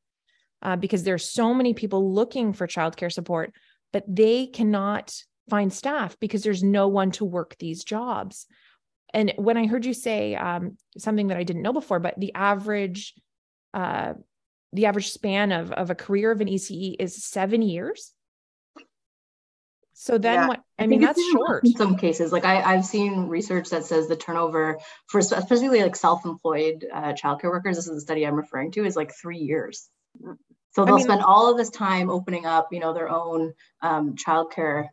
uh, 0.63 0.75
because 0.75 1.03
there's 1.03 1.29
so 1.29 1.53
many 1.53 1.73
people 1.73 2.13
looking 2.13 2.53
for 2.53 2.67
childcare 2.67 3.11
support 3.11 3.53
but 3.91 4.03
they 4.07 4.47
cannot 4.47 5.13
find 5.49 5.73
staff 5.73 6.17
because 6.19 6.43
there's 6.43 6.63
no 6.63 6.87
one 6.87 7.11
to 7.11 7.25
work 7.25 7.57
these 7.59 7.83
jobs. 7.83 8.47
And 9.13 9.33
when 9.35 9.57
i 9.57 9.67
heard 9.67 9.85
you 9.85 9.93
say 9.93 10.35
um, 10.35 10.77
something 10.97 11.27
that 11.27 11.37
i 11.37 11.43
didn't 11.43 11.63
know 11.63 11.73
before 11.73 11.99
but 11.99 12.17
the 12.17 12.33
average 12.33 13.13
uh, 13.73 14.13
the 14.73 14.85
average 14.85 15.11
span 15.11 15.51
of, 15.51 15.71
of 15.71 15.89
a 15.89 15.95
career 15.95 16.31
of 16.31 16.41
an 16.41 16.47
ECE 16.47 16.95
is 16.99 17.23
seven 17.23 17.61
years. 17.61 18.13
So 19.93 20.17
then 20.17 20.33
yeah. 20.33 20.47
what, 20.47 20.61
I, 20.79 20.83
I 20.83 20.87
mean, 20.87 21.01
that's 21.01 21.21
short. 21.31 21.63
In 21.63 21.73
some 21.73 21.95
cases, 21.95 22.31
like 22.31 22.43
I, 22.43 22.61
I've 22.61 22.85
seen 22.85 23.27
research 23.27 23.69
that 23.69 23.85
says 23.85 24.07
the 24.07 24.15
turnover 24.15 24.79
for 25.07 25.19
especially 25.19 25.83
like 25.83 25.95
self-employed 25.95 26.87
uh, 26.91 27.13
childcare 27.13 27.51
workers, 27.51 27.75
this 27.75 27.87
is 27.87 27.93
the 27.93 28.01
study 28.01 28.25
I'm 28.25 28.33
referring 28.33 28.71
to, 28.71 28.85
is 28.85 28.95
like 28.95 29.13
three 29.13 29.37
years. 29.37 29.89
So 30.71 30.85
they'll 30.85 30.95
I 30.95 30.97
mean, 30.97 31.03
spend 31.03 31.21
all 31.21 31.51
of 31.51 31.57
this 31.57 31.69
time 31.69 32.09
opening 32.09 32.47
up, 32.47 32.69
you 32.71 32.79
know, 32.79 32.93
their 32.93 33.09
own 33.09 33.53
um, 33.81 34.15
childcare 34.15 34.87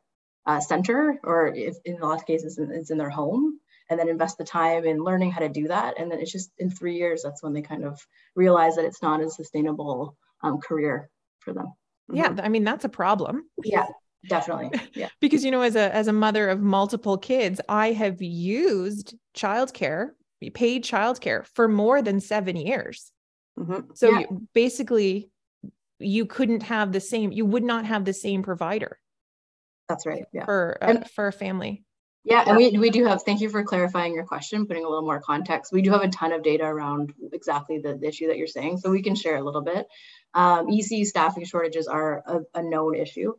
uh, 0.44 0.60
center, 0.60 1.18
or 1.24 1.54
if 1.54 1.76
in 1.84 2.02
a 2.02 2.06
lot 2.06 2.20
of 2.20 2.26
cases 2.26 2.58
it's 2.58 2.90
in 2.90 2.98
their 2.98 3.10
home 3.10 3.57
and 3.90 3.98
then 3.98 4.08
invest 4.08 4.38
the 4.38 4.44
time 4.44 4.84
in 4.84 5.02
learning 5.02 5.30
how 5.30 5.40
to 5.40 5.48
do 5.48 5.68
that. 5.68 5.98
And 5.98 6.10
then 6.10 6.20
it's 6.20 6.32
just 6.32 6.52
in 6.58 6.70
three 6.70 6.96
years, 6.96 7.22
that's 7.22 7.42
when 7.42 7.52
they 7.52 7.62
kind 7.62 7.84
of 7.84 8.00
realize 8.34 8.76
that 8.76 8.84
it's 8.84 9.02
not 9.02 9.22
a 9.22 9.30
sustainable 9.30 10.16
um, 10.42 10.58
career 10.58 11.08
for 11.40 11.54
them. 11.54 11.72
Yeah. 12.12 12.28
Mm-hmm. 12.28 12.40
I 12.40 12.48
mean, 12.48 12.64
that's 12.64 12.84
a 12.84 12.88
problem. 12.88 13.44
Yeah, 13.64 13.86
definitely. 14.28 14.78
Yeah. 14.94 15.08
because, 15.20 15.44
you 15.44 15.50
know, 15.50 15.62
as 15.62 15.76
a, 15.76 15.94
as 15.94 16.08
a 16.08 16.12
mother 16.12 16.48
of 16.48 16.60
multiple 16.60 17.18
kids, 17.18 17.60
I 17.68 17.92
have 17.92 18.20
used 18.20 19.14
childcare, 19.36 20.10
paid 20.54 20.84
childcare 20.84 21.46
for 21.54 21.68
more 21.68 22.02
than 22.02 22.20
seven 22.20 22.56
years. 22.56 23.12
Mm-hmm. 23.58 23.92
So 23.94 24.10
yeah. 24.10 24.18
you, 24.20 24.48
basically 24.54 25.30
you 25.98 26.26
couldn't 26.26 26.62
have 26.64 26.92
the 26.92 27.00
same, 27.00 27.32
you 27.32 27.44
would 27.44 27.64
not 27.64 27.84
have 27.86 28.04
the 28.04 28.12
same 28.12 28.42
provider. 28.42 28.98
That's 29.88 30.04
right. 30.04 30.24
Yeah. 30.32 30.44
For, 30.44 30.78
uh, 30.80 31.00
for 31.14 31.28
a 31.28 31.32
family. 31.32 31.84
Yeah, 32.28 32.44
and 32.46 32.58
we, 32.58 32.76
we 32.76 32.90
do 32.90 33.06
have, 33.06 33.22
thank 33.22 33.40
you 33.40 33.48
for 33.48 33.64
clarifying 33.64 34.12
your 34.12 34.26
question, 34.26 34.66
putting 34.66 34.84
a 34.84 34.88
little 34.88 35.04
more 35.04 35.18
context. 35.18 35.72
We 35.72 35.80
do 35.80 35.90
have 35.92 36.02
a 36.02 36.08
ton 36.08 36.32
of 36.32 36.42
data 36.42 36.64
around 36.64 37.14
exactly 37.32 37.78
the, 37.78 37.96
the 37.96 38.06
issue 38.06 38.26
that 38.26 38.36
you're 38.36 38.46
saying, 38.46 38.78
so 38.78 38.90
we 38.90 39.02
can 39.02 39.14
share 39.14 39.36
a 39.36 39.42
little 39.42 39.62
bit. 39.62 39.86
Um, 40.34 40.66
EC 40.68 41.06
staffing 41.06 41.46
shortages 41.46 41.86
are 41.86 42.22
a, 42.26 42.40
a 42.58 42.62
known 42.62 42.96
issue. 42.96 43.32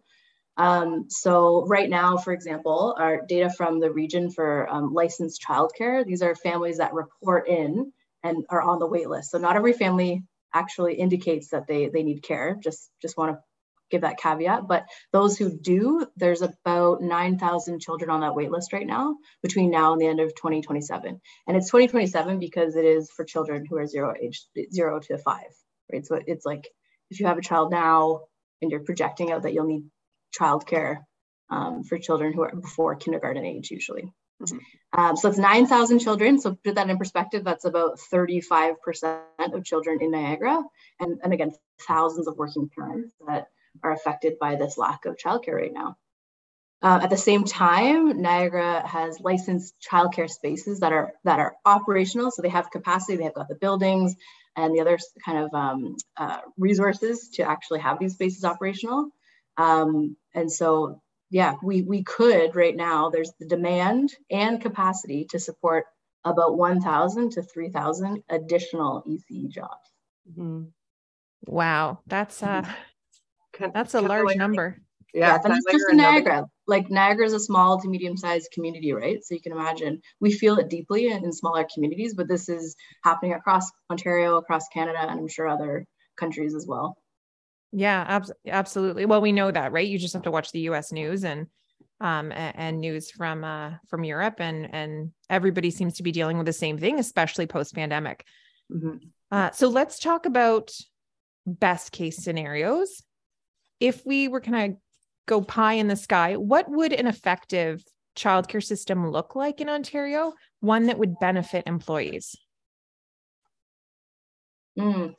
Um, 0.58 1.06
so 1.08 1.68
right 1.68 1.88
now, 1.88 2.18
for 2.18 2.34
example, 2.34 2.96
our 3.00 3.22
data 3.28 3.52
from 3.52 3.80
the 3.80 3.92
region 3.92 4.32
for 4.32 4.68
um, 4.68 4.92
licensed 4.92 5.46
childcare, 5.48 6.04
these 6.04 6.24
are 6.24 6.34
families 6.34 6.80
that 6.80 6.96
report 6.96 7.48
in 7.48 7.94
and 8.24 8.44
are 8.50 8.62
on 8.64 8.80
the 8.80 8.88
wait 8.88 9.08
list. 9.08 9.30
So 9.30 9.38
not 9.38 9.56
every 9.56 9.74
family 9.74 10.24
actually 10.52 10.96
indicates 10.96 11.50
that 11.50 11.68
they, 11.68 11.90
they 11.90 12.02
need 12.02 12.24
care. 12.24 12.58
Just, 12.60 12.90
just 13.04 13.18
want 13.18 13.34
to 13.36 13.40
give 13.90 14.02
that 14.02 14.18
caveat. 14.18 14.68
But 14.68 14.86
those 15.12 15.38
who 15.38 15.50
do, 15.50 16.08
there's 16.16 16.42
about 16.42 17.02
9,000 17.02 17.80
children 17.80 18.10
on 18.10 18.22
that 18.22 18.36
wait 18.36 18.52
list 18.52 18.74
right 18.74 18.88
now 18.88 19.16
between 19.42 19.72
now 19.72 19.94
and 19.94 20.02
the 20.02 20.08
end 20.08 20.20
of 20.20 20.36
2027. 20.36 21.20
And 21.48 21.58
it's 21.58 21.68
2027 21.68 22.40
because 22.40 22.76
it 22.76 22.86
is 22.86 23.10
for 23.12 23.26
children 23.26 23.66
who 23.66 23.78
are 23.78 23.88
zero 23.88 24.14
age, 24.20 24.46
zero 24.72 25.00
to 25.00 25.18
five, 25.18 25.52
right? 25.92 26.06
So 26.06 26.20
it's 26.26 26.46
like 26.46 26.68
if 27.10 27.20
you 27.20 27.28
have 27.28 27.38
a 27.38 27.42
child 27.42 27.72
now 27.72 28.22
and 28.62 28.72
you're 28.72 28.82
projecting 28.82 29.32
out 29.32 29.44
that 29.44 29.54
you'll 29.54 29.66
need 29.66 29.86
childcare 30.38 31.04
um, 31.50 31.84
for 31.84 31.98
children 31.98 32.34
who 32.34 32.44
are 32.44 32.56
before 32.56 32.96
kindergarten 32.96 33.46
age 33.46 33.72
usually. 33.72 34.12
Mm-hmm. 34.42 35.00
Um, 35.00 35.18
so 35.18 35.30
it's 35.30 35.38
9,000 35.38 36.00
children. 36.00 36.40
So 36.40 36.58
put 36.64 36.76
that 36.76 36.90
in 36.90 36.98
perspective, 36.98 37.44
that's 37.44 37.66
about 37.66 38.00
35% 38.14 38.76
of 39.54 39.66
children 39.66 40.00
in 40.02 40.12
Niagara. 40.12 40.64
And, 41.00 41.20
and 41.24 41.34
again, 41.34 41.52
thousands 41.88 42.28
of 42.28 42.38
working 42.38 42.70
parents 42.76 43.14
that 43.28 43.48
are 43.84 43.92
affected 43.92 44.40
by 44.40 44.56
this 44.56 44.78
lack 44.78 45.06
of 45.06 45.18
childcare 45.18 45.56
right 45.56 45.74
now. 45.74 45.98
Uh, 46.82 47.00
at 47.04 47.10
the 47.10 47.18
same 47.18 47.44
time, 47.44 48.22
Niagara 48.22 48.88
has 48.88 49.20
licensed 49.20 49.76
childcare 49.92 50.30
spaces 50.30 50.80
that 50.80 50.94
are 50.94 51.12
that 51.26 51.40
are 51.40 51.56
operational, 51.66 52.32
so 52.32 52.42
they 52.42 52.50
have 52.50 52.72
capacity. 52.72 53.18
They 53.18 53.26
have 53.26 53.34
got 53.34 53.50
the 53.50 53.56
buildings 53.56 54.16
and 54.56 54.74
the 54.74 54.80
other 54.80 54.98
kind 55.26 55.40
of 55.40 55.54
um, 55.54 55.96
uh, 56.16 56.40
resources 56.58 57.30
to 57.34 57.44
actually 57.44 57.80
have 57.80 58.00
these 58.00 58.14
spaces 58.14 58.46
operational. 58.46 59.10
Um, 59.58 60.16
and 60.34 60.50
so, 60.50 61.02
yeah, 61.30 61.56
we 61.62 61.82
we 61.82 62.04
could 62.04 62.56
right 62.56 62.76
now. 62.76 63.10
There's 63.10 63.34
the 63.40 63.48
demand 63.48 64.14
and 64.32 64.62
capacity 64.62 65.26
to 65.32 65.40
support 65.40 65.86
about 66.26 66.58
1,000 66.58 67.32
to 67.32 67.42
3,000 67.42 68.24
additional 68.30 69.04
ECE 69.08 69.50
jobs. 69.50 69.92
Mm-hmm. 70.30 70.64
Wow, 71.46 72.00
that's 72.08 72.44
uh, 72.44 72.66
can, 73.60 73.72
That's 73.74 73.94
a 73.94 74.02
large 74.02 74.26
like, 74.26 74.38
number. 74.38 74.78
Yeah, 75.14 75.28
yeah 75.28 75.40
and 75.44 75.54
it's 75.54 75.72
just 75.72 75.90
in 75.90 75.98
Niagara. 75.98 76.46
Like 76.68 76.90
Niagara 76.90 77.26
is 77.26 77.34
a 77.34 77.40
small 77.40 77.80
to 77.82 77.88
medium-sized 77.88 78.52
community, 78.52 78.94
right? 78.94 79.24
So 79.24 79.34
you 79.34 79.42
can 79.42 79.52
imagine 79.52 80.02
we 80.20 80.32
feel 80.32 80.58
it 80.58 80.70
deeply 80.70 81.08
in, 81.08 81.24
in 81.24 81.32
smaller 81.32 81.68
communities, 81.74 82.14
but 82.14 82.28
this 82.28 82.48
is 82.48 82.76
happening 83.04 83.34
across 83.34 83.70
Ontario, 83.90 84.38
across 84.38 84.68
Canada, 84.70 85.00
and 85.02 85.20
I'm 85.20 85.28
sure 85.28 85.48
other 85.48 85.86
countries 86.18 86.56
as 86.56 86.68
well. 86.68 86.96
Yeah, 87.72 88.04
ab- 88.08 88.32
absolutely. 88.48 89.06
Well, 89.06 89.22
we 89.22 89.32
know 89.32 89.52
that, 89.52 89.72
right? 89.72 89.88
You 89.88 90.00
just 90.00 90.14
have 90.14 90.24
to 90.24 90.32
watch 90.32 90.52
the 90.52 90.62
U.S. 90.62 90.92
news 90.92 91.24
and 91.24 91.48
um, 92.02 92.32
and, 92.32 92.56
and 92.56 92.80
news 92.80 93.12
from 93.12 93.44
uh, 93.44 93.74
from 93.90 94.04
Europe, 94.04 94.40
and 94.40 94.74
and 94.74 95.12
everybody 95.30 95.70
seems 95.70 95.96
to 95.96 96.04
be 96.04 96.12
dealing 96.12 96.38
with 96.38 96.46
the 96.46 96.54
same 96.54 96.78
thing, 96.78 96.98
especially 96.98 97.46
post 97.46 97.76
pandemic. 97.76 98.26
Mm-hmm. 98.72 98.98
Uh, 99.32 99.52
so 99.52 99.68
let's 99.68 100.00
talk 100.00 100.26
about 100.26 100.72
best 101.46 101.92
case 101.92 102.18
scenarios 102.24 103.04
if 103.80 104.06
we 104.06 104.28
were 104.28 104.42
kind 104.42 104.74
of 104.74 104.80
go 105.26 105.42
pie 105.42 105.74
in 105.74 105.88
the 105.88 105.96
sky, 105.96 106.36
what 106.36 106.70
would 106.70 106.94
an 106.94 107.08
effective 107.08 107.84
childcare 108.16 108.64
system 108.64 109.10
look 109.12 109.36
like 109.36 109.62
in 109.62 109.70
Ontario? 109.70 110.34
One 110.60 110.88
that 110.88 110.98
would 110.98 111.20
benefit 111.20 111.66
employees? 111.68 112.36
Mm, 114.78 115.14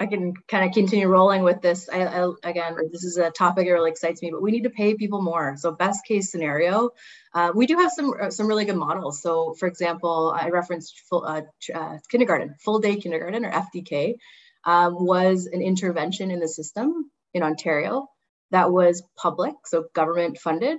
I 0.00 0.06
can 0.06 0.34
kind 0.48 0.66
of 0.66 0.72
continue 0.72 1.08
rolling 1.08 1.42
with 1.42 1.60
this. 1.60 1.88
I, 1.88 2.04
I, 2.04 2.32
again, 2.44 2.76
this 2.92 3.04
is 3.04 3.16
a 3.16 3.30
topic 3.30 3.66
that 3.66 3.72
really 3.72 3.90
excites 3.90 4.22
me, 4.22 4.30
but 4.30 4.42
we 4.42 4.50
need 4.50 4.62
to 4.62 4.70
pay 4.70 4.94
people 4.94 5.22
more. 5.22 5.56
So 5.56 5.72
best 5.72 6.04
case 6.04 6.30
scenario, 6.30 6.90
uh, 7.34 7.52
we 7.54 7.66
do 7.66 7.76
have 7.76 7.92
some 7.92 8.12
uh, 8.20 8.30
some 8.30 8.46
really 8.46 8.64
good 8.64 8.76
models. 8.76 9.22
So 9.22 9.54
for 9.58 9.66
example, 9.66 10.34
I 10.38 10.50
referenced 10.50 11.00
full 11.08 11.24
uh, 11.24 11.42
uh, 11.74 11.98
kindergarten, 12.10 12.54
full 12.60 12.78
day 12.78 12.96
kindergarten 12.96 13.44
or 13.44 13.50
FDK, 13.50 14.14
um, 14.64 15.04
was 15.04 15.46
an 15.46 15.62
intervention 15.62 16.30
in 16.30 16.40
the 16.40 16.48
system 16.48 17.10
in 17.34 17.42
Ontario 17.42 18.08
that 18.50 18.70
was 18.70 19.02
public, 19.16 19.54
so 19.66 19.86
government 19.94 20.38
funded. 20.38 20.78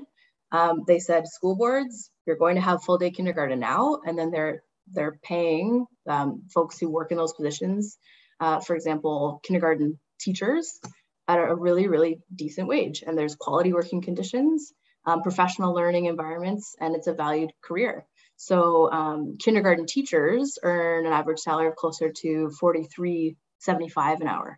Um, 0.51 0.83
they 0.87 0.99
said 0.99 1.27
school 1.27 1.55
boards, 1.55 2.09
you're 2.25 2.37
going 2.37 2.55
to 2.55 2.61
have 2.61 2.83
full 2.83 2.97
day 2.97 3.11
kindergarten 3.11 3.59
now, 3.59 3.99
and 4.05 4.17
then 4.17 4.31
they're 4.31 4.63
they're 4.91 5.19
paying 5.23 5.85
um, 6.07 6.43
folks 6.51 6.79
who 6.79 6.89
work 6.89 7.11
in 7.11 7.17
those 7.17 7.33
positions, 7.33 7.97
uh, 8.39 8.59
for 8.59 8.75
example, 8.75 9.39
kindergarten 9.43 9.99
teachers, 10.19 10.79
at 11.27 11.37
a 11.37 11.55
really 11.55 11.87
really 11.87 12.19
decent 12.33 12.67
wage, 12.67 13.03
and 13.05 13.17
there's 13.17 13.35
quality 13.35 13.71
working 13.71 14.01
conditions, 14.01 14.73
um, 15.05 15.21
professional 15.21 15.75
learning 15.75 16.05
environments, 16.05 16.75
and 16.79 16.95
it's 16.95 17.07
a 17.07 17.13
valued 17.13 17.51
career. 17.63 18.05
So 18.37 18.89
um, 18.91 19.37
kindergarten 19.37 19.85
teachers 19.85 20.57
earn 20.63 21.05
an 21.05 21.11
average 21.11 21.39
salary 21.39 21.67
of 21.67 21.75
closer 21.75 22.09
to 22.21 22.49
43.75 22.61 24.21
an 24.21 24.27
hour. 24.27 24.57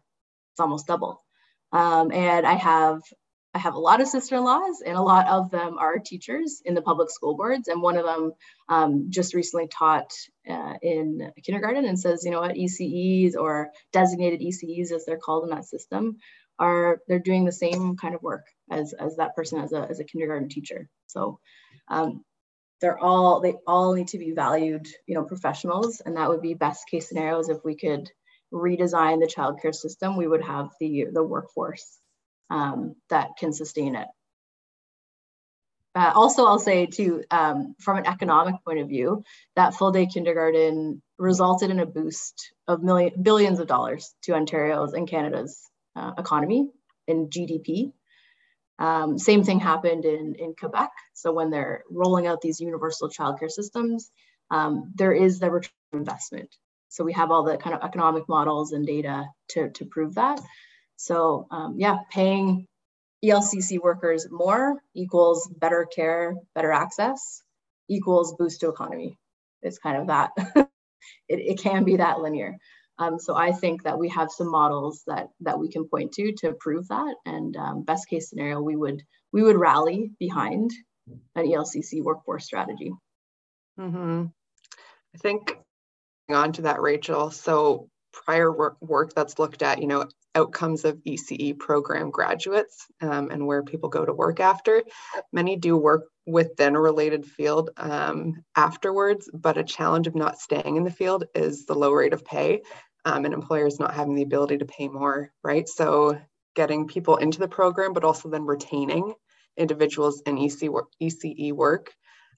It's 0.53 0.59
almost 0.59 0.85
double. 0.85 1.23
Um, 1.71 2.11
and 2.11 2.45
I 2.45 2.53
have 2.53 3.01
I 3.53 3.59
have 3.59 3.73
a 3.73 3.79
lot 3.79 3.99
of 3.99 4.07
sister-in-laws, 4.07 4.81
and 4.85 4.95
a 4.95 5.01
lot 5.01 5.27
of 5.27 5.51
them 5.51 5.77
are 5.77 5.99
teachers 5.99 6.61
in 6.63 6.73
the 6.73 6.81
public 6.81 7.09
school 7.09 7.35
boards. 7.35 7.67
And 7.67 7.81
one 7.81 7.97
of 7.97 8.05
them 8.05 8.31
um, 8.69 9.07
just 9.09 9.33
recently 9.33 9.67
taught 9.67 10.13
uh, 10.49 10.75
in 10.81 11.33
kindergarten 11.43 11.83
and 11.85 11.99
says, 11.99 12.23
you 12.23 12.31
know 12.31 12.39
what, 12.39 12.55
ECEs 12.55 13.35
or 13.35 13.71
designated 13.91 14.39
ECEs, 14.39 14.93
as 14.93 15.05
they're 15.05 15.17
called 15.17 15.43
in 15.43 15.49
that 15.49 15.65
system, 15.65 16.17
are 16.59 16.99
they're 17.07 17.19
doing 17.19 17.43
the 17.43 17.51
same 17.51 17.97
kind 17.97 18.15
of 18.15 18.23
work 18.23 18.45
as 18.69 18.93
as 18.93 19.17
that 19.17 19.35
person 19.35 19.59
as 19.59 19.73
a 19.73 19.81
as 19.89 19.99
a 19.99 20.05
kindergarten 20.05 20.47
teacher. 20.47 20.87
So 21.07 21.39
um, 21.89 22.23
they're 22.79 22.99
all 22.99 23.41
they 23.41 23.55
all 23.67 23.93
need 23.93 24.09
to 24.09 24.17
be 24.17 24.31
valued, 24.31 24.87
you 25.07 25.15
know, 25.15 25.23
professionals, 25.23 26.01
and 26.05 26.15
that 26.15 26.29
would 26.29 26.41
be 26.41 26.53
best 26.53 26.87
case 26.89 27.09
scenarios 27.09 27.49
if 27.49 27.65
we 27.65 27.75
could 27.75 28.09
redesign 28.53 29.19
the 29.19 29.27
childcare 29.27 29.73
system, 29.73 30.17
we 30.17 30.27
would 30.27 30.43
have 30.43 30.69
the, 30.79 31.07
the 31.11 31.23
workforce 31.23 31.99
um, 32.49 32.95
that 33.09 33.29
can 33.39 33.53
sustain 33.53 33.95
it. 33.95 34.07
Uh, 35.93 36.11
also, 36.15 36.45
I'll 36.45 36.59
say 36.59 36.85
too, 36.85 37.23
um, 37.31 37.75
from 37.79 37.97
an 37.97 38.07
economic 38.07 38.55
point 38.63 38.79
of 38.79 38.87
view, 38.87 39.23
that 39.55 39.73
full 39.73 39.91
day 39.91 40.05
kindergarten 40.05 41.01
resulted 41.17 41.69
in 41.69 41.79
a 41.79 41.85
boost 41.85 42.53
of 42.67 42.81
million, 42.81 43.21
billions 43.21 43.59
of 43.59 43.67
dollars 43.67 44.13
to 44.23 44.33
Ontario's 44.33 44.93
and 44.93 45.07
Canada's 45.07 45.69
uh, 45.95 46.13
economy 46.17 46.69
in 47.07 47.27
GDP. 47.27 47.91
Um, 48.79 49.19
same 49.19 49.43
thing 49.43 49.59
happened 49.59 50.05
in, 50.05 50.35
in 50.39 50.55
Quebec. 50.57 50.91
So 51.13 51.33
when 51.33 51.49
they're 51.49 51.83
rolling 51.91 52.25
out 52.25 52.41
these 52.41 52.61
universal 52.61 53.09
childcare 53.09 53.51
systems, 53.51 54.11
um, 54.49 54.91
there 54.95 55.13
is 55.13 55.39
the 55.39 55.51
return 55.51 55.71
investment. 55.93 56.55
So 56.91 57.05
we 57.05 57.13
have 57.13 57.31
all 57.31 57.43
the 57.43 57.57
kind 57.57 57.73
of 57.73 57.83
economic 57.83 58.27
models 58.27 58.73
and 58.73 58.85
data 58.85 59.23
to, 59.51 59.69
to 59.69 59.85
prove 59.85 60.15
that. 60.15 60.41
So 60.97 61.47
um, 61.49 61.75
yeah, 61.77 61.99
paying 62.11 62.67
ELCC 63.23 63.79
workers 63.79 64.27
more 64.29 64.83
equals 64.93 65.47
better 65.47 65.85
care, 65.85 66.35
better 66.53 66.73
access, 66.73 67.43
equals 67.89 68.35
boost 68.37 68.59
to 68.59 68.67
economy. 68.67 69.17
It's 69.61 69.77
kind 69.77 70.01
of 70.01 70.07
that. 70.07 70.31
it, 71.29 71.39
it 71.39 71.59
can 71.59 71.85
be 71.85 71.95
that 71.95 72.19
linear. 72.19 72.57
Um, 72.99 73.19
so 73.19 73.37
I 73.37 73.53
think 73.53 73.83
that 73.83 73.97
we 73.97 74.09
have 74.09 74.29
some 74.29 74.51
models 74.51 75.03
that 75.07 75.29
that 75.39 75.59
we 75.59 75.69
can 75.69 75.87
point 75.87 76.11
to 76.15 76.33
to 76.39 76.51
prove 76.51 76.89
that. 76.89 77.15
And 77.25 77.55
um, 77.55 77.83
best 77.83 78.09
case 78.09 78.29
scenario, 78.29 78.61
we 78.61 78.75
would 78.75 79.01
we 79.31 79.43
would 79.43 79.55
rally 79.55 80.11
behind 80.19 80.71
an 81.35 81.45
ELCC 81.45 82.03
workforce 82.03 82.43
strategy. 82.43 82.91
Mm-hmm. 83.79 84.25
I 85.15 85.17
think 85.17 85.57
on 86.33 86.53
to 86.53 86.63
that, 86.63 86.81
Rachel. 86.81 87.31
So 87.31 87.89
prior 88.11 88.51
work, 88.51 88.77
work 88.81 89.13
that's 89.13 89.39
looked 89.39 89.61
at, 89.61 89.81
you 89.81 89.87
know, 89.87 90.07
outcomes 90.35 90.85
of 90.85 90.97
ECE 91.03 91.57
program 91.59 92.09
graduates 92.09 92.87
um, 93.01 93.31
and 93.31 93.45
where 93.45 93.63
people 93.63 93.89
go 93.89 94.05
to 94.05 94.13
work 94.13 94.39
after. 94.39 94.83
Many 95.33 95.57
do 95.57 95.75
work 95.75 96.05
within 96.25 96.75
a 96.75 96.81
related 96.81 97.25
field 97.25 97.71
um, 97.77 98.43
afterwards, 98.55 99.29
but 99.33 99.57
a 99.57 99.63
challenge 99.63 100.07
of 100.07 100.15
not 100.15 100.39
staying 100.39 100.77
in 100.77 100.83
the 100.83 100.91
field 100.91 101.25
is 101.35 101.65
the 101.65 101.75
low 101.75 101.91
rate 101.91 102.13
of 102.13 102.23
pay 102.23 102.61
um, 103.05 103.25
and 103.25 103.33
employers 103.33 103.79
not 103.79 103.93
having 103.93 104.15
the 104.15 104.21
ability 104.21 104.59
to 104.59 104.65
pay 104.65 104.87
more, 104.87 105.31
right? 105.43 105.67
So 105.67 106.19
getting 106.55 106.87
people 106.87 107.17
into 107.17 107.39
the 107.39 107.47
program, 107.47 107.93
but 107.93 108.03
also 108.03 108.29
then 108.29 108.45
retaining 108.45 109.13
individuals 109.57 110.21
in 110.25 110.37
EC 110.37 110.69
ECE 111.01 111.51
work 111.51 111.93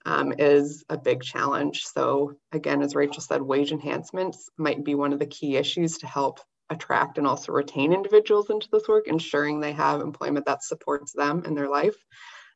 um, 0.05 0.33
is 0.37 0.83
a 0.89 0.97
big 0.97 1.21
challenge. 1.21 1.83
So 1.85 2.33
again, 2.51 2.81
as 2.81 2.95
Rachel 2.95 3.21
said, 3.21 3.41
wage 3.41 3.71
enhancements 3.71 4.49
might 4.57 4.83
be 4.83 4.95
one 4.95 5.13
of 5.13 5.19
the 5.19 5.25
key 5.25 5.55
issues 5.55 5.99
to 5.99 6.07
help 6.07 6.39
attract 6.69 7.17
and 7.17 7.27
also 7.27 7.51
retain 7.51 7.93
individuals 7.93 8.49
into 8.49 8.67
this 8.71 8.87
work, 8.87 9.07
ensuring 9.07 9.59
they 9.59 9.73
have 9.73 10.01
employment 10.01 10.45
that 10.45 10.63
supports 10.63 11.13
them 11.13 11.43
in 11.45 11.55
their 11.55 11.69
life. 11.69 11.95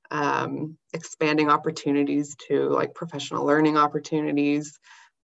Um, 0.10 0.78
expanding 0.94 1.50
opportunities 1.50 2.36
to 2.48 2.70
like 2.70 2.96
professional 2.96 3.46
learning 3.46 3.78
opportunities 3.78 4.80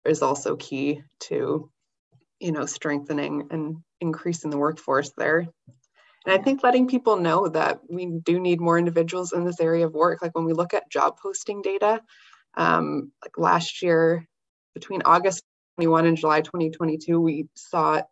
is 0.04 0.23
also 0.23 0.56
key 0.56 1.02
to, 1.20 1.70
you 2.40 2.52
know, 2.52 2.66
strengthening 2.66 3.49
and 3.50 3.78
increasing 4.00 4.50
the 4.50 4.58
workforce 4.58 5.12
there. 5.16 5.46
And 6.26 6.38
I 6.38 6.42
think 6.42 6.64
letting 6.64 6.88
people 6.88 7.16
know 7.16 7.49
that 7.49 7.80
we 7.88 8.06
do 8.06 8.40
need 8.40 8.61
more 8.61 8.78
individuals 8.78 9.33
in 9.33 9.45
this 9.45 9.61
area 9.61 9.87
of 9.87 9.95
work. 9.95 10.21
Like 10.21 10.35
when 10.35 10.45
we 10.45 10.52
look 10.54 10.75
at 10.75 10.90
job 10.90 11.18
posting 11.23 11.62
data, 11.62 12.02
um, 12.56 13.12
like 13.23 13.38
last 13.38 13.80
year, 13.80 14.26
between 14.75 15.02
August 15.04 15.45
21 15.76 16.06
and 16.06 16.16
July 16.16 16.40
2022, 16.40 17.21
we 17.21 17.49
saw 17.54 18.02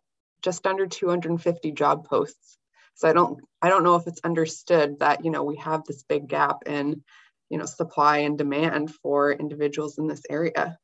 just 0.41 0.65
under 0.65 0.87
250 0.87 1.71
job 1.73 2.07
posts. 2.07 2.57
So 2.93 3.09
I 3.09 3.13
don't 3.13 3.41
I 3.61 3.67
don't 3.67 3.83
know 3.83 3.95
if 3.95 4.07
it's 4.07 4.21
understood 4.23 4.99
that 4.99 5.25
you 5.25 5.31
know 5.31 5.43
we 5.43 5.57
have 5.57 5.83
this 5.83 6.03
big 6.03 6.29
gap 6.29 6.59
in 6.65 7.03
you 7.49 7.57
know 7.57 7.65
supply 7.65 8.19
and 8.19 8.37
demand 8.37 8.93
for 8.95 9.33
individuals 9.33 9.97
in 9.97 10.07
this 10.07 10.21
area. 10.29 10.77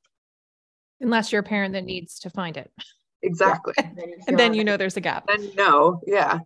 Unless 1.00 1.32
you're 1.32 1.42
a 1.42 1.44
parent 1.44 1.74
that 1.74 1.86
needs 1.86 2.20
to 2.20 2.30
find 2.30 2.58
it. 2.58 2.70
Exactly. 3.24 3.74
and 4.28 4.38
then 4.38 4.54
you 4.54 4.66
know 4.66 4.76
there's 4.76 4.98
a 4.98 5.02
gap. 5.02 5.30
And 5.30 5.56
no, 5.56 6.02
yeah. 6.06 6.40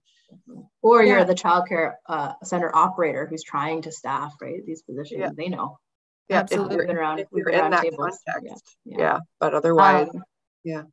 Or 0.82 1.04
you're 1.04 1.26
the 1.26 1.36
childcare 1.36 1.94
uh, 2.08 2.34
center 2.44 2.74
operator 2.76 3.26
who's 3.28 3.44
trying 3.44 3.84
to 3.84 3.92
staff 3.92 4.36
right 4.42 4.66
these 4.66 4.82
positions. 4.84 5.20
Yeah. 5.22 5.30
They 5.36 5.50
know. 5.50 5.80
Yeah, 6.30 6.40
Absolutely. 6.40 6.78
We've 6.78 6.88
been 6.88 6.98
around, 6.98 7.20
if 7.20 7.28
we've 7.32 7.46
been 7.46 7.56
around 7.56 7.82
tables. 7.82 8.20
context. 8.30 8.76
Yeah. 8.86 8.98
Yeah. 8.98 9.20
But 9.40 9.54
otherwise, 9.54 10.10
Um, 10.14 10.24
yeah. 10.64 10.84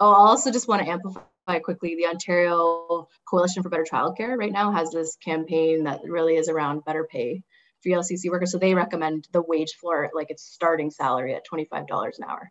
Oh, 0.00 0.12
I 0.12 0.16
also 0.28 0.50
just 0.50 0.68
want 0.68 0.82
to 0.82 0.88
amplify 0.88 1.58
quickly 1.62 1.96
the 1.96 2.06
Ontario 2.06 3.08
Coalition 3.28 3.62
for 3.62 3.70
Better 3.70 3.86
Childcare 3.90 4.36
right 4.36 4.52
now 4.52 4.72
has 4.72 4.90
this 4.90 5.16
campaign 5.16 5.84
that 5.84 6.00
really 6.04 6.36
is 6.36 6.48
around 6.50 6.84
better 6.84 7.04
pay 7.10 7.42
for 7.82 7.88
ELCC 7.88 8.30
workers. 8.30 8.52
So 8.52 8.58
they 8.58 8.74
recommend 8.74 9.26
the 9.32 9.40
wage 9.42 9.74
floor, 9.80 10.10
like 10.14 10.30
its 10.30 10.42
starting 10.44 10.90
salary 10.90 11.34
at 11.34 11.46
$25 11.50 11.86
an 12.18 12.24
hour. 12.28 12.50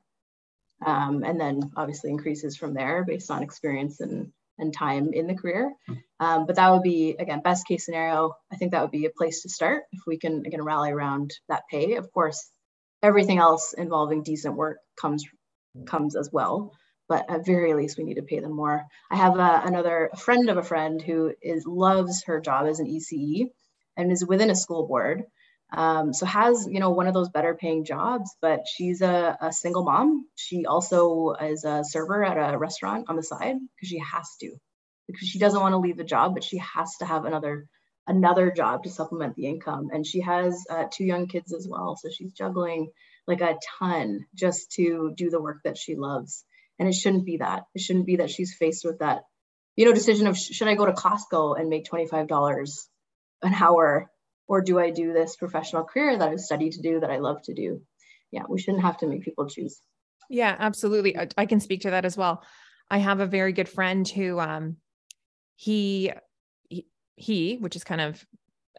Um, 0.85 1.23
and 1.23 1.39
then 1.39 1.71
obviously 1.77 2.09
increases 2.09 2.57
from 2.57 2.73
there 2.73 3.03
based 3.03 3.29
on 3.31 3.43
experience 3.43 3.99
and, 4.01 4.31
and 4.57 4.73
time 4.73 5.11
in 5.13 5.27
the 5.27 5.35
career. 5.35 5.73
Um, 6.19 6.45
but 6.45 6.55
that 6.55 6.71
would 6.71 6.83
be, 6.83 7.15
again, 7.17 7.41
best 7.43 7.67
case 7.67 7.85
scenario. 7.85 8.35
I 8.51 8.55
think 8.55 8.71
that 8.71 8.81
would 8.81 8.91
be 8.91 9.05
a 9.05 9.09
place 9.09 9.41
to 9.41 9.49
start 9.49 9.83
if 9.91 10.01
we 10.07 10.17
can, 10.17 10.45
again, 10.45 10.63
rally 10.63 10.91
around 10.91 11.31
that 11.49 11.63
pay. 11.69 11.95
Of 11.95 12.11
course, 12.11 12.49
everything 13.03 13.37
else 13.37 13.73
involving 13.77 14.23
decent 14.23 14.55
work 14.55 14.77
comes 14.99 15.25
comes 15.85 16.15
as 16.15 16.29
well 16.31 16.71
but 17.07 17.29
at 17.29 17.45
very 17.45 17.73
least 17.73 17.97
we 17.97 18.03
need 18.03 18.15
to 18.15 18.23
pay 18.23 18.39
them 18.39 18.55
more. 18.55 18.85
I 19.11 19.17
have 19.17 19.37
uh, 19.37 19.61
another 19.63 20.09
friend 20.17 20.49
of 20.49 20.57
a 20.57 20.63
friend 20.63 21.01
who 21.01 21.33
is 21.41 21.65
loves 21.65 22.23
her 22.25 22.39
job 22.39 22.67
as 22.67 22.79
an 22.79 22.87
ECE 22.87 23.49
and 23.97 24.11
is 24.11 24.25
within 24.25 24.49
a 24.49 24.55
school 24.55 24.87
board. 24.87 25.23
Um, 25.75 26.13
so 26.13 26.25
has 26.25 26.67
you 26.69 26.79
know 26.79 26.91
one 26.91 27.07
of 27.07 27.13
those 27.13 27.29
better 27.29 27.55
paying 27.55 27.85
jobs, 27.85 28.35
but 28.41 28.61
she's 28.67 29.01
a, 29.01 29.37
a 29.41 29.51
single 29.51 29.83
mom. 29.83 30.27
She 30.35 30.65
also 30.65 31.33
is 31.33 31.63
a 31.63 31.83
server 31.83 32.23
at 32.23 32.53
a 32.53 32.57
restaurant 32.57 33.05
on 33.09 33.15
the 33.15 33.23
side 33.23 33.55
because 33.75 33.89
she 33.89 33.99
has 33.99 34.27
to, 34.41 34.51
because 35.07 35.27
she 35.27 35.39
doesn't 35.39 35.59
want 35.59 35.73
to 35.73 35.79
leave 35.79 35.97
the 35.97 36.03
job, 36.03 36.33
but 36.33 36.43
she 36.43 36.57
has 36.57 36.95
to 36.99 37.05
have 37.05 37.25
another 37.25 37.67
another 38.07 38.51
job 38.51 38.83
to 38.83 38.89
supplement 38.89 39.35
the 39.35 39.47
income. 39.47 39.89
And 39.91 40.05
she 40.05 40.21
has 40.21 40.63
uh, 40.69 40.85
two 40.91 41.05
young 41.05 41.27
kids 41.27 41.53
as 41.53 41.67
well, 41.69 41.95
so 41.95 42.09
she's 42.09 42.33
juggling 42.33 42.91
like 43.27 43.41
a 43.41 43.57
ton 43.79 44.25
just 44.33 44.71
to 44.73 45.13
do 45.15 45.29
the 45.29 45.41
work 45.41 45.61
that 45.63 45.77
she 45.77 45.95
loves 45.95 46.45
and 46.79 46.87
it 46.87 46.93
shouldn't 46.93 47.25
be 47.25 47.37
that 47.37 47.63
it 47.73 47.81
shouldn't 47.81 48.05
be 48.05 48.17
that 48.17 48.29
she's 48.29 48.55
faced 48.55 48.85
with 48.85 48.99
that 48.99 49.23
you 49.75 49.85
know 49.85 49.93
decision 49.93 50.27
of 50.27 50.37
should 50.37 50.67
i 50.67 50.75
go 50.75 50.85
to 50.85 50.91
costco 50.91 51.59
and 51.59 51.69
make 51.69 51.85
$25 51.89 52.87
an 53.41 53.53
hour 53.53 54.09
or 54.47 54.61
do 54.61 54.79
i 54.79 54.89
do 54.91 55.13
this 55.13 55.35
professional 55.35 55.83
career 55.83 56.17
that 56.17 56.29
i've 56.29 56.39
studied 56.39 56.71
to 56.73 56.81
do 56.81 56.99
that 56.99 57.11
i 57.11 57.17
love 57.17 57.41
to 57.41 57.53
do 57.53 57.81
yeah 58.31 58.43
we 58.49 58.59
shouldn't 58.59 58.83
have 58.83 58.97
to 58.97 59.07
make 59.07 59.23
people 59.23 59.47
choose 59.47 59.81
Yeah, 60.29 60.55
absolutely. 60.57 61.15
I, 61.17 61.27
I 61.37 61.45
can 61.45 61.59
speak 61.59 61.81
to 61.81 61.91
that 61.91 62.03
as 62.05 62.17
well. 62.17 62.43
I 62.89 62.97
have 62.97 63.19
a 63.19 63.27
very 63.27 63.53
good 63.53 63.69
friend 63.69 64.07
who 64.07 64.39
um 64.39 64.77
he 65.55 66.11
he, 66.69 66.87
he 67.15 67.57
which 67.57 67.75
is 67.75 67.83
kind 67.83 68.01
of 68.01 68.25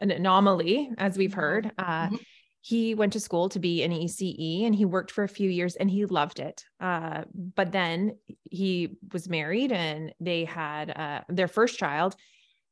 an 0.00 0.10
anomaly 0.10 0.90
as 0.98 1.16
we've 1.16 1.34
heard. 1.34 1.70
Uh 1.78 2.08
Mhm. 2.08 2.18
he 2.60 2.94
went 2.96 3.12
to 3.12 3.20
school 3.20 3.48
to 3.50 3.60
be 3.60 3.84
an 3.84 3.92
ECE 3.92 4.64
and 4.66 4.74
he 4.74 4.84
worked 4.84 5.12
for 5.12 5.22
a 5.22 5.28
few 5.28 5.48
years 5.48 5.76
and 5.76 5.88
he 5.90 6.04
loved 6.06 6.38
it. 6.40 6.64
Uh 6.80 7.24
but 7.54 7.70
then 7.72 8.18
he 8.50 8.96
was 9.12 9.28
married 9.28 9.70
and 9.72 10.12
they 10.20 10.44
had 10.44 10.90
uh 10.90 11.20
their 11.28 11.48
first 11.48 11.78
child 11.78 12.16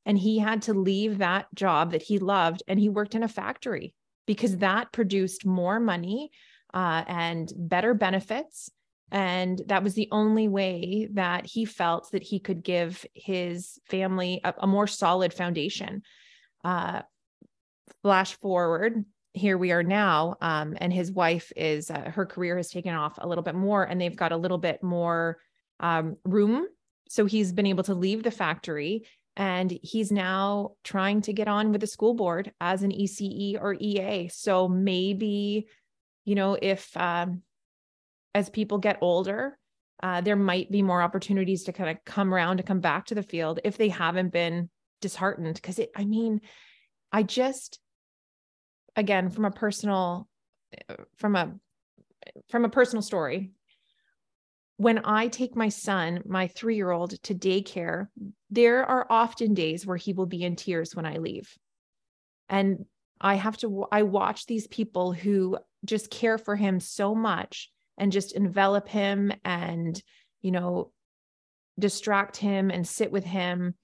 and 0.06 0.18
he 0.18 0.38
had 0.38 0.62
to 0.62 0.74
leave 0.74 1.18
that 1.18 1.46
job 1.54 1.92
that 1.92 2.02
he 2.02 2.18
loved 2.18 2.62
and 2.68 2.78
he 2.78 2.88
worked 2.88 3.14
in 3.14 3.22
a 3.22 3.28
factory 3.28 3.94
because 4.26 4.58
that 4.58 4.92
produced 4.92 5.46
more 5.46 5.80
money 5.80 6.30
uh, 6.72 7.04
and 7.06 7.52
better 7.56 7.94
benefits. 7.94 8.70
And 9.10 9.60
that 9.66 9.82
was 9.82 9.94
the 9.94 10.08
only 10.10 10.48
way 10.48 11.08
that 11.12 11.46
he 11.46 11.64
felt 11.64 12.10
that 12.12 12.22
he 12.22 12.40
could 12.40 12.62
give 12.62 13.04
his 13.14 13.78
family 13.88 14.40
a, 14.42 14.54
a 14.58 14.66
more 14.66 14.86
solid 14.86 15.32
foundation. 15.32 16.02
Uh, 16.64 17.02
flash 18.02 18.34
forward, 18.40 19.04
here 19.34 19.58
we 19.58 19.72
are 19.72 19.82
now, 19.82 20.36
um, 20.40 20.76
and 20.80 20.92
his 20.92 21.12
wife 21.12 21.52
is 21.56 21.90
uh, 21.90 22.10
her 22.14 22.24
career 22.24 22.56
has 22.56 22.70
taken 22.70 22.94
off 22.94 23.18
a 23.18 23.26
little 23.26 23.42
bit 23.42 23.54
more, 23.54 23.84
and 23.84 24.00
they've 24.00 24.16
got 24.16 24.32
a 24.32 24.36
little 24.36 24.58
bit 24.58 24.82
more 24.82 25.38
um, 25.80 26.16
room. 26.24 26.66
So 27.08 27.26
he's 27.26 27.52
been 27.52 27.66
able 27.66 27.84
to 27.84 27.94
leave 27.94 28.22
the 28.22 28.30
factory 28.30 29.06
and 29.36 29.70
he's 29.82 30.12
now 30.12 30.72
trying 30.84 31.20
to 31.22 31.32
get 31.32 31.48
on 31.48 31.72
with 31.72 31.80
the 31.80 31.86
school 31.86 32.14
board 32.14 32.52
as 32.60 32.82
an 32.82 32.92
ECE 32.92 33.60
or 33.60 33.74
EA. 33.78 34.28
So 34.28 34.68
maybe, 34.68 35.66
you 36.24 36.34
know, 36.34 36.56
if 36.60 36.96
um, 36.96 37.42
as 38.34 38.48
people 38.48 38.78
get 38.78 38.98
older, 39.00 39.58
uh, 40.02 40.20
there 40.20 40.36
might 40.36 40.70
be 40.70 40.82
more 40.82 41.02
opportunities 41.02 41.64
to 41.64 41.72
kind 41.72 41.90
of 41.90 42.04
come 42.04 42.32
around 42.32 42.58
to 42.58 42.62
come 42.62 42.80
back 42.80 43.06
to 43.06 43.14
the 43.14 43.22
field 43.22 43.60
if 43.64 43.76
they 43.76 43.88
haven't 43.88 44.32
been 44.32 44.68
disheartened. 45.00 45.54
Because 45.54 45.78
it, 45.78 45.90
I 45.96 46.04
mean, 46.04 46.40
I 47.10 47.22
just, 47.24 47.80
again, 48.94 49.30
from 49.30 49.44
a 49.46 49.50
personal, 49.50 50.28
uh, 50.88 50.94
from 51.16 51.36
a 51.36 51.54
from 52.48 52.64
a 52.64 52.70
personal 52.70 53.02
story, 53.02 53.50
when 54.76 55.00
I 55.04 55.28
take 55.28 55.54
my 55.54 55.68
son, 55.68 56.22
my 56.26 56.48
three 56.48 56.76
year 56.76 56.90
old, 56.90 57.22
to 57.24 57.34
daycare, 57.34 58.08
there 58.50 58.84
are 58.84 59.06
often 59.08 59.54
days 59.54 59.86
where 59.86 59.96
he 59.96 60.12
will 60.12 60.26
be 60.26 60.42
in 60.42 60.56
tears 60.56 60.94
when 60.94 61.06
I 61.06 61.18
leave. 61.18 61.56
And 62.48 62.84
I 63.20 63.36
have 63.36 63.56
to, 63.58 63.86
I 63.92 64.02
watch 64.02 64.46
these 64.46 64.66
people 64.66 65.12
who 65.12 65.58
just 65.84 66.10
care 66.10 66.38
for 66.38 66.56
him 66.56 66.80
so 66.80 67.14
much 67.14 67.70
and 67.96 68.10
just 68.10 68.34
envelop 68.34 68.88
him 68.88 69.32
and, 69.44 70.00
you 70.42 70.50
know, 70.50 70.90
distract 71.78 72.36
him 72.36 72.70
and 72.70 72.86
sit 72.86 73.12
with 73.12 73.24
him. 73.24 73.74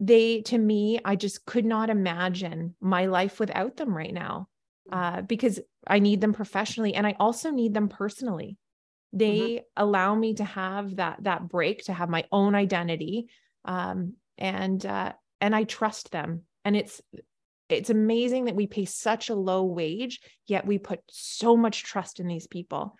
They, 0.00 0.42
to 0.42 0.58
me, 0.58 1.00
I 1.04 1.16
just 1.16 1.44
could 1.44 1.64
not 1.64 1.90
imagine 1.90 2.74
my 2.80 3.06
life 3.06 3.38
without 3.40 3.76
them 3.76 3.96
right 3.96 4.12
now 4.12 4.48
uh, 4.92 5.22
because 5.22 5.60
I 5.86 6.00
need 6.00 6.20
them 6.20 6.32
professionally 6.32 6.94
and 6.94 7.06
I 7.06 7.16
also 7.18 7.50
need 7.50 7.74
them 7.74 7.88
personally 7.88 8.58
they 9.12 9.62
allow 9.76 10.14
me 10.14 10.34
to 10.34 10.44
have 10.44 10.96
that 10.96 11.18
that 11.22 11.48
break 11.48 11.84
to 11.84 11.92
have 11.92 12.08
my 12.08 12.24
own 12.30 12.54
identity 12.54 13.28
um 13.64 14.14
and 14.36 14.84
uh 14.84 15.12
and 15.40 15.54
i 15.54 15.64
trust 15.64 16.10
them. 16.12 16.42
And 16.64 16.76
it's 16.76 17.00
it's 17.68 17.90
amazing 17.90 18.46
that 18.46 18.54
we 18.54 18.66
pay 18.66 18.84
such 18.84 19.30
a 19.30 19.34
low 19.34 19.64
wage 19.64 20.20
yet 20.46 20.66
we 20.66 20.78
put 20.78 21.00
so 21.08 21.56
much 21.56 21.84
trust 21.84 22.20
in 22.20 22.26
these 22.26 22.46
people. 22.46 22.96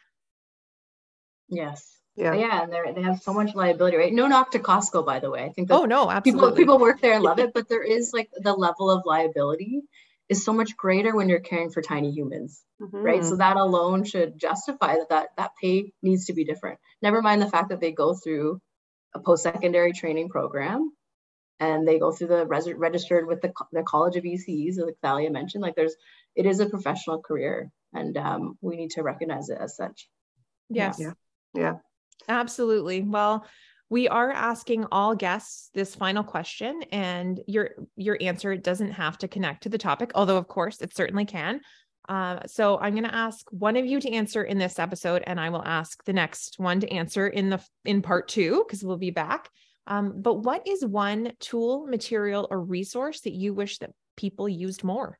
Yes. 1.48 1.94
Yeah. 2.16 2.34
yeah 2.34 2.62
and 2.64 2.72
they 2.72 2.92
they 2.94 3.02
have 3.02 3.20
so 3.20 3.32
much 3.32 3.54
liability 3.54 3.96
right? 3.96 4.12
No 4.12 4.26
knock 4.26 4.50
to 4.52 4.58
costco 4.58 5.06
by 5.06 5.20
the 5.20 5.30
way. 5.30 5.44
I 5.44 5.50
think 5.50 5.68
that 5.68 5.74
oh 5.74 5.84
no 5.84 6.06
people 6.06 6.40
absolutely. 6.40 6.62
people 6.62 6.78
work 6.78 7.00
there 7.00 7.14
and 7.14 7.22
love 7.22 7.38
it 7.38 7.52
but 7.54 7.68
there 7.68 7.82
is 7.82 8.12
like 8.12 8.30
the 8.42 8.52
level 8.52 8.90
of 8.90 9.02
liability 9.04 9.82
is 10.28 10.44
so 10.44 10.52
much 10.52 10.76
greater 10.76 11.14
when 11.16 11.28
you're 11.28 11.40
caring 11.40 11.70
for 11.70 11.82
tiny 11.82 12.10
humans 12.10 12.62
right 12.80 13.22
Mhm. 13.22 13.28
so 13.28 13.36
that 13.36 13.56
alone 13.56 14.04
should 14.04 14.38
justify 14.38 14.96
that 14.96 15.08
that 15.08 15.28
that 15.36 15.50
pay 15.60 15.92
needs 16.02 16.26
to 16.26 16.32
be 16.32 16.44
different 16.44 16.78
never 17.02 17.20
mind 17.22 17.40
the 17.42 17.50
fact 17.50 17.70
that 17.70 17.80
they 17.80 17.92
go 17.92 18.14
through 18.14 18.60
a 19.14 19.20
post-secondary 19.20 19.92
training 19.92 20.28
program 20.28 20.92
and 21.60 21.88
they 21.88 21.98
go 21.98 22.12
through 22.12 22.28
the 22.28 22.46
res- 22.46 22.72
registered 22.72 23.26
with 23.26 23.40
the, 23.40 23.52
the 23.72 23.82
college 23.82 24.16
of 24.16 24.24
ECEs, 24.24 24.78
like 24.78 24.96
thalia 25.02 25.30
mentioned 25.30 25.62
like 25.62 25.74
there's 25.76 25.96
it 26.36 26.46
is 26.46 26.60
a 26.60 26.68
professional 26.68 27.20
career 27.20 27.70
and 27.94 28.16
um, 28.16 28.56
we 28.60 28.76
need 28.76 28.90
to 28.90 29.02
recognize 29.02 29.48
it 29.48 29.58
as 29.60 29.74
such 29.76 30.08
yes 30.68 30.98
Yeah. 31.00 31.12
Yeah. 31.54 31.76
Absolutely. 32.28 33.00
Well, 33.02 33.46
we 33.90 34.09
are 34.09 34.31
asking 34.31 34.87
all 34.92 35.14
guests 35.14 35.70
this 35.74 35.94
final 35.94 36.22
question 36.22 36.83
and 36.92 37.40
your 37.46 37.70
your 37.96 38.18
answer 38.20 38.57
doesn't 38.57 38.92
have 38.92 39.18
to 39.18 39.29
connect 39.29 39.62
to 39.62 39.68
the 39.68 39.79
topic, 39.79 40.12
although 40.14 40.37
of 40.37 40.48
course 40.48 40.81
it 40.83 40.94
certainly 40.94 41.24
can. 41.24 41.61
Uh, 42.09 42.40
so 42.46 42.79
I'm 42.79 42.94
going 42.94 43.05
to 43.05 43.14
ask 43.14 43.46
one 43.51 43.77
of 43.77 43.85
you 43.85 44.01
to 44.01 44.11
answer 44.11 44.42
in 44.42 44.57
this 44.57 44.79
episode, 44.79 45.22
and 45.27 45.38
I 45.38 45.51
will 45.51 45.64
ask 45.64 46.03
the 46.05 46.14
next 46.14 46.59
one 46.59 46.81
to 46.81 46.90
answer 46.90 47.29
in 47.29 47.51
the 47.51 47.62
in 47.85 48.01
part 48.01 48.29
two 48.29 48.64
because 48.66 48.83
we'll 48.83 48.96
be 48.96 49.11
back. 49.11 49.51
Um, 49.87 50.20
but 50.20 50.35
what 50.35 50.66
is 50.66 50.85
one 50.85 51.33
tool, 51.40 51.87
material, 51.87 52.46
or 52.51 52.62
resource 52.62 53.22
that 53.22 53.35
you 53.35 53.55
wish 53.55 53.79
that 53.79 53.90
people 54.16 54.48
used 54.48 54.85
more? 54.85 55.18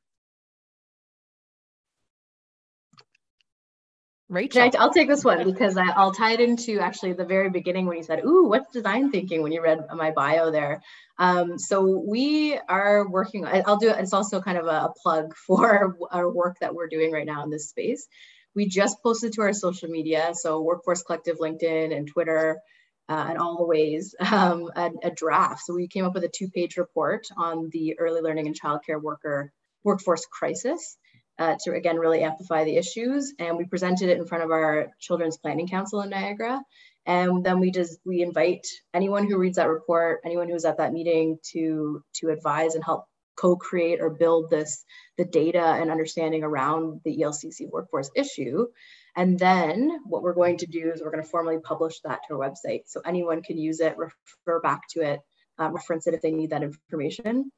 Rachel. 4.29 4.69
I'll 4.77 4.93
take 4.93 5.07
this 5.07 5.25
one 5.25 5.43
because 5.43 5.75
I, 5.75 5.97
will 5.97 6.11
tie 6.11 6.33
it 6.33 6.39
into 6.39 6.79
actually 6.79 7.13
the 7.13 7.25
very 7.25 7.49
beginning 7.49 7.87
when 7.87 7.97
you 7.97 8.03
said, 8.03 8.23
Ooh, 8.23 8.47
what's 8.47 8.71
design 8.71 9.09
thinking 9.09 9.41
when 9.41 9.51
you 9.51 9.61
read 9.61 9.79
my 9.95 10.11
bio 10.11 10.51
there. 10.51 10.81
Um, 11.17 11.57
so 11.57 12.03
we 12.07 12.57
are 12.69 13.09
working, 13.09 13.47
I'll 13.47 13.77
do 13.77 13.89
it. 13.89 13.97
It's 13.97 14.13
also 14.13 14.39
kind 14.39 14.59
of 14.59 14.67
a, 14.67 14.69
a 14.69 14.93
plug 15.01 15.35
for 15.47 15.97
our 16.11 16.31
work 16.31 16.57
that 16.61 16.75
we're 16.75 16.87
doing 16.87 17.11
right 17.11 17.25
now 17.25 17.43
in 17.43 17.49
this 17.49 17.69
space. 17.69 18.07
We 18.55 18.67
just 18.67 19.01
posted 19.01 19.33
to 19.33 19.41
our 19.41 19.53
social 19.53 19.89
media, 19.89 20.31
so 20.33 20.61
Workforce 20.61 21.03
Collective, 21.03 21.37
LinkedIn, 21.39 21.95
and 21.95 22.07
Twitter, 22.07 22.59
uh, 23.07 23.25
and 23.29 23.37
all 23.39 23.57
the 23.57 23.65
ways, 23.65 24.13
um, 24.31 24.69
a, 24.75 24.91
a, 25.03 25.11
draft. 25.11 25.61
So 25.65 25.73
we 25.73 25.87
came 25.87 26.05
up 26.05 26.13
with 26.13 26.23
a 26.23 26.29
two-page 26.29 26.77
report 26.77 27.25
on 27.35 27.69
the 27.71 27.97
early 27.97 28.21
learning 28.21 28.45
and 28.45 28.59
childcare 28.59 29.01
worker 29.01 29.51
workforce 29.83 30.25
crisis 30.25 30.97
uh, 31.39 31.55
to 31.61 31.73
again 31.73 31.97
really 31.97 32.21
amplify 32.21 32.63
the 32.63 32.75
issues. 32.75 33.33
And 33.39 33.57
we 33.57 33.65
presented 33.65 34.09
it 34.09 34.17
in 34.17 34.27
front 34.27 34.43
of 34.43 34.51
our 34.51 34.91
Children's 34.99 35.37
Planning 35.37 35.67
Council 35.67 36.01
in 36.01 36.09
Niagara. 36.09 36.61
And 37.05 37.43
then 37.43 37.59
we 37.59 37.71
just 37.71 37.99
we 38.05 38.21
invite 38.21 38.67
anyone 38.93 39.27
who 39.27 39.37
reads 39.37 39.55
that 39.55 39.69
report, 39.69 40.21
anyone 40.25 40.49
who's 40.49 40.65
at 40.65 40.77
that 40.77 40.93
meeting 40.93 41.39
to 41.53 42.03
to 42.15 42.29
advise 42.29 42.75
and 42.75 42.83
help 42.83 43.05
co-create 43.35 44.01
or 44.01 44.09
build 44.09 44.49
this 44.49 44.83
the 45.17 45.23
data 45.23 45.63
and 45.63 45.89
understanding 45.89 46.43
around 46.43 46.99
the 47.05 47.17
ELCC 47.17 47.69
workforce 47.71 48.11
issue. 48.15 48.67
And 49.15 49.39
then 49.39 49.99
what 50.05 50.21
we're 50.21 50.33
going 50.33 50.57
to 50.57 50.67
do 50.67 50.91
is 50.93 51.01
we're 51.01 51.11
going 51.11 51.23
to 51.23 51.29
formally 51.29 51.59
publish 51.59 52.01
that 52.01 52.19
to 52.27 52.35
our 52.35 52.49
website. 52.49 52.83
So 52.87 53.01
anyone 53.03 53.41
can 53.41 53.57
use 53.57 53.79
it, 53.79 53.97
refer 53.97 54.59
back 54.59 54.81
to 54.91 55.01
it, 55.01 55.19
uh, 55.57 55.71
reference 55.71 56.05
it 56.07 56.13
if 56.13 56.21
they 56.21 56.31
need 56.31 56.51
that 56.51 56.63
information, 56.63 57.51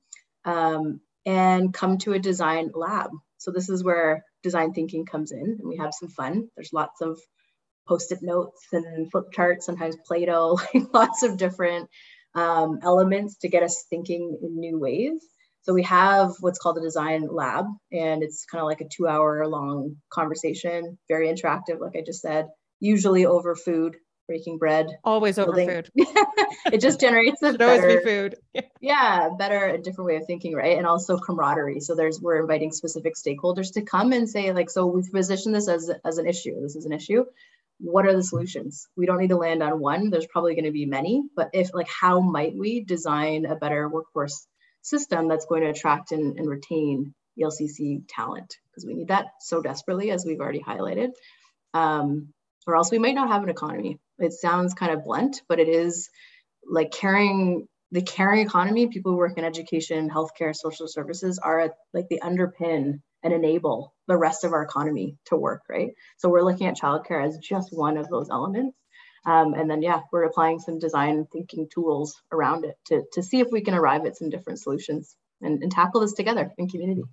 um, 0.46 1.02
and 1.26 1.74
come 1.74 1.98
to 2.00 2.14
a 2.14 2.20
design 2.20 2.72
lab. 2.74 3.12
So 3.38 3.52
this 3.52 3.70
is 3.70 3.84
where 3.84 4.24
design 4.44 4.74
thinking 4.74 5.06
comes 5.06 5.32
in 5.32 5.58
and 5.60 5.68
we 5.68 5.78
have 5.78 5.94
some 5.94 6.10
fun. 6.10 6.50
There's 6.56 6.74
lots 6.74 7.02
of 7.02 7.20
post-it 7.88 8.20
notes 8.22 8.68
and 8.72 9.12
flip 9.12 9.26
charts, 9.32 9.66
sometimes 9.66 9.98
Play-Doh, 10.06 10.60
lots 10.94 11.24
of 11.24 11.38
different 11.38 11.90
um, 12.36 12.80
elements 12.84 13.38
to 13.40 13.50
get 13.50 13.64
us 13.64 13.86
thinking 13.90 14.38
in 14.42 14.60
new 14.60 14.80
ways. 14.80 15.22
So 15.64 15.74
we 15.74 15.84
have 15.84 16.32
what's 16.40 16.58
called 16.58 16.78
a 16.80 16.82
design 16.82 17.28
lab, 17.30 17.66
and 17.92 18.24
it's 18.24 18.46
kind 18.46 18.62
of 18.62 18.66
like 18.66 18.82
a 18.82 18.90
two 18.92 19.08
hour 19.08 19.46
long 19.48 19.98
conversation, 20.10 20.98
very 21.08 21.28
interactive, 21.28 21.80
like 21.80 21.96
I 21.96 22.02
just 22.04 22.22
said, 22.22 22.48
usually 22.80 23.28
over 23.28 23.56
food, 23.56 23.96
breaking 24.32 24.58
bread. 24.58 24.88
Always 25.04 25.38
over 25.38 25.52
building. 25.52 25.68
food. 25.68 25.92
it 26.72 26.80
just 26.80 27.02
generates 27.02 27.42
a 27.42 27.52
better, 27.58 27.82
always 27.82 27.98
be 27.98 28.04
food. 28.04 28.36
yeah, 28.82 29.28
better, 29.38 29.66
a 29.66 29.78
different 29.78 30.08
way 30.08 30.16
of 30.16 30.26
thinking, 30.26 30.56
right? 30.56 30.78
And 30.78 30.88
also 30.88 31.18
camaraderie. 31.18 31.82
So 31.82 31.96
there's 31.96 32.22
we're 32.22 32.40
inviting 32.40 32.72
specific 32.72 33.16
stakeholders 33.16 33.74
to 33.74 33.82
come 33.82 34.14
and 34.14 34.30
say, 34.30 34.54
like, 34.54 34.70
so 34.70 34.86
we've 34.86 35.12
positioned 35.12 35.54
this 35.54 35.68
as, 35.68 35.92
as 36.06 36.18
an 36.18 36.28
issue. 36.28 36.62
This 36.62 36.78
is 36.78 36.86
an 36.86 36.94
issue. 36.94 37.26
What 37.80 38.06
are 38.06 38.16
the 38.16 38.24
solutions? 38.24 38.88
We 38.96 39.06
don't 39.06 39.20
need 39.20 39.32
to 39.32 39.38
land 39.38 39.62
on 39.62 39.82
one. 39.82 40.12
There's 40.12 40.28
probably 40.28 40.56
going 40.56 40.64
to 40.64 40.72
be 40.72 40.86
many, 40.86 41.24
but 41.36 41.50
if 41.52 41.74
like 41.74 41.90
how 41.90 42.22
might 42.22 42.56
we 42.56 42.86
design 42.86 43.46
a 43.46 43.58
better 43.58 43.90
workforce 43.90 44.48
system 44.82 45.28
that's 45.28 45.46
going 45.46 45.64
to 45.64 45.72
attract 45.72 46.14
and, 46.14 46.40
and 46.40 46.48
retain 46.48 47.14
ELCC 47.38 48.04
talent 48.08 48.56
because 48.70 48.86
we 48.86 48.94
need 48.94 49.10
that 49.10 49.26
so 49.42 49.62
desperately, 49.62 50.10
as 50.12 50.24
we've 50.26 50.40
already 50.40 50.62
highlighted. 50.62 51.10
Um, 51.74 52.34
or 52.68 52.76
else 52.76 52.92
we 52.92 53.00
might 53.00 53.16
not 53.16 53.30
have 53.30 53.44
an 53.44 53.50
economy. 53.50 54.00
It 54.20 54.34
sounds 54.34 54.74
kind 54.74 54.92
of 54.92 55.04
blunt, 55.04 55.42
but 55.50 55.60
it 55.60 55.68
is 55.68 56.10
like 56.70 56.92
caring 56.92 57.68
the 57.92 58.02
caring 58.02 58.46
economy. 58.46 58.88
People 58.88 59.12
who 59.12 59.18
work 59.18 59.38
in 59.38 59.44
education, 59.44 60.10
healthcare, 60.10 60.56
social 60.56 60.88
services 60.88 61.40
are 61.40 61.74
like 61.94 62.08
the 62.10 62.22
underpin 62.24 63.02
and 63.24 63.34
enable 63.34 63.94
the 64.08 64.18
rest 64.18 64.44
of 64.44 64.54
our 64.54 64.64
economy 64.64 65.18
to 65.26 65.36
work, 65.36 65.62
right? 65.70 65.92
So 66.18 66.30
we're 66.30 66.44
looking 66.44 66.68
at 66.68 66.78
childcare 66.78 67.26
as 67.26 67.38
just 67.38 67.70
one 67.72 67.98
of 67.98 68.10
those 68.10 68.30
elements. 68.30 68.78
Um, 69.26 69.54
and 69.54 69.70
then, 69.70 69.84
yeah, 69.84 70.02
we're 70.12 70.24
applying 70.24 70.60
some 70.60 70.80
design 70.80 71.28
thinking 71.32 71.68
tools 71.72 72.20
around 72.32 72.66
it 72.66 72.76
to, 72.88 73.04
to 73.14 73.22
see 73.22 73.40
if 73.40 73.50
we 73.52 73.62
can 73.62 73.76
arrive 73.76 74.06
at 74.06 74.18
some 74.18 74.30
different 74.32 74.60
solutions 74.60 75.16
and, 75.42 75.62
and 75.62 75.72
tackle 75.72 76.02
this 76.02 76.14
together 76.14 76.52
in 76.58 76.68
community. 76.68 77.04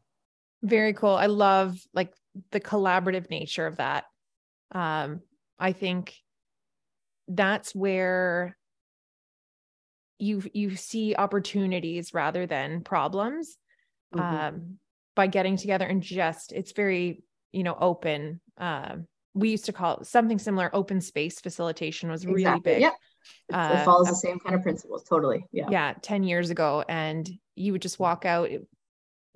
Very 0.63 0.95
cool. 0.95 1.15
I 1.15 1.27
love 1.27 1.79
like 1.93 2.15
the 2.51 2.61
collaborative 2.61 3.29
nature 3.29 3.67
of 3.67 3.77
that. 3.77 4.05
Um, 4.73 5.21
I 5.59 5.73
think 5.73 6.14
that's 7.27 7.75
where 7.75 8.57
you 10.18 10.42
you 10.53 10.77
see 10.77 11.14
opportunities 11.14 12.12
rather 12.12 12.47
than 12.47 12.83
problems 12.83 13.57
mm-hmm. 14.14 14.37
um, 14.37 14.79
by 15.14 15.27
getting 15.27 15.57
together 15.57 15.85
and 15.85 16.03
just 16.03 16.53
it's 16.53 16.73
very 16.73 17.23
you 17.53 17.62
know 17.62 17.77
open 17.79 18.40
um, 18.57 19.07
we 19.38 19.51
used 19.51 19.66
to 19.66 19.73
call 19.73 19.99
it 19.99 20.07
something 20.07 20.38
similar 20.38 20.71
open 20.75 21.01
space 21.01 21.40
facilitation 21.40 22.11
was 22.11 22.27
really 22.27 22.42
exactly. 22.42 22.75
big. 22.75 22.83
Yeah. 22.83 22.90
Uh, 23.53 23.81
it 23.81 23.85
follows 23.85 24.09
the 24.09 24.16
same 24.16 24.38
kind 24.40 24.55
of 24.55 24.62
principles. 24.62 25.05
Totally. 25.05 25.44
Yeah. 25.53 25.68
Yeah. 25.71 25.94
10 26.03 26.25
years 26.25 26.51
ago. 26.51 26.85
And 26.88 27.29
you 27.55 27.73
would 27.73 27.83
just 27.83 27.99
walk 27.99 28.25
out 28.25 28.51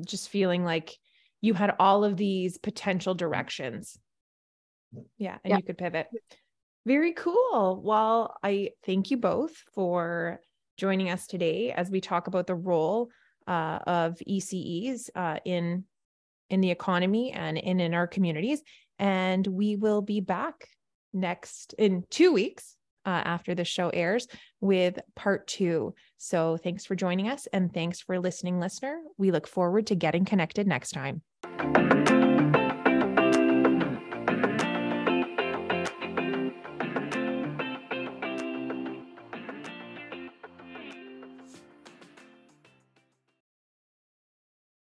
just 0.04 0.28
feeling 0.28 0.64
like 0.64 0.96
you 1.40 1.54
had 1.54 1.74
all 1.78 2.04
of 2.04 2.16
these 2.16 2.58
potential 2.58 3.14
directions. 3.14 3.98
Yeah. 5.18 5.38
And 5.44 5.50
yeah. 5.50 5.56
you 5.56 5.62
could 5.62 5.78
pivot. 5.78 6.06
Very 6.86 7.12
cool. 7.12 7.80
Well, 7.84 8.36
I 8.42 8.70
thank 8.84 9.10
you 9.10 9.16
both 9.16 9.52
for 9.74 10.40
joining 10.76 11.10
us 11.10 11.26
today 11.26 11.72
as 11.72 11.90
we 11.90 12.00
talk 12.00 12.26
about 12.26 12.46
the 12.46 12.54
role 12.54 13.10
uh, 13.46 13.78
of 13.86 14.18
ECEs 14.28 15.10
uh, 15.14 15.38
in 15.44 15.84
in 16.50 16.60
the 16.60 16.70
economy 16.70 17.32
and 17.32 17.56
in, 17.56 17.80
in 17.80 17.94
our 17.94 18.06
communities. 18.06 18.62
And 18.98 19.46
we 19.46 19.76
will 19.76 20.02
be 20.02 20.20
back 20.20 20.68
next 21.12 21.74
in 21.78 22.04
two 22.10 22.32
weeks 22.32 22.76
uh, 23.06 23.22
after 23.24 23.54
the 23.54 23.64
show 23.64 23.88
airs 23.88 24.28
with 24.60 24.98
part 25.16 25.46
two. 25.46 25.94
So 26.18 26.56
thanks 26.56 26.84
for 26.84 26.94
joining 26.94 27.28
us 27.28 27.48
and 27.52 27.72
thanks 27.72 28.00
for 28.00 28.20
listening, 28.20 28.60
listener. 28.60 29.00
We 29.16 29.30
look 29.30 29.48
forward 29.48 29.86
to 29.88 29.94
getting 29.94 30.24
connected 30.24 30.66
next 30.66 30.90
time. 30.90 31.22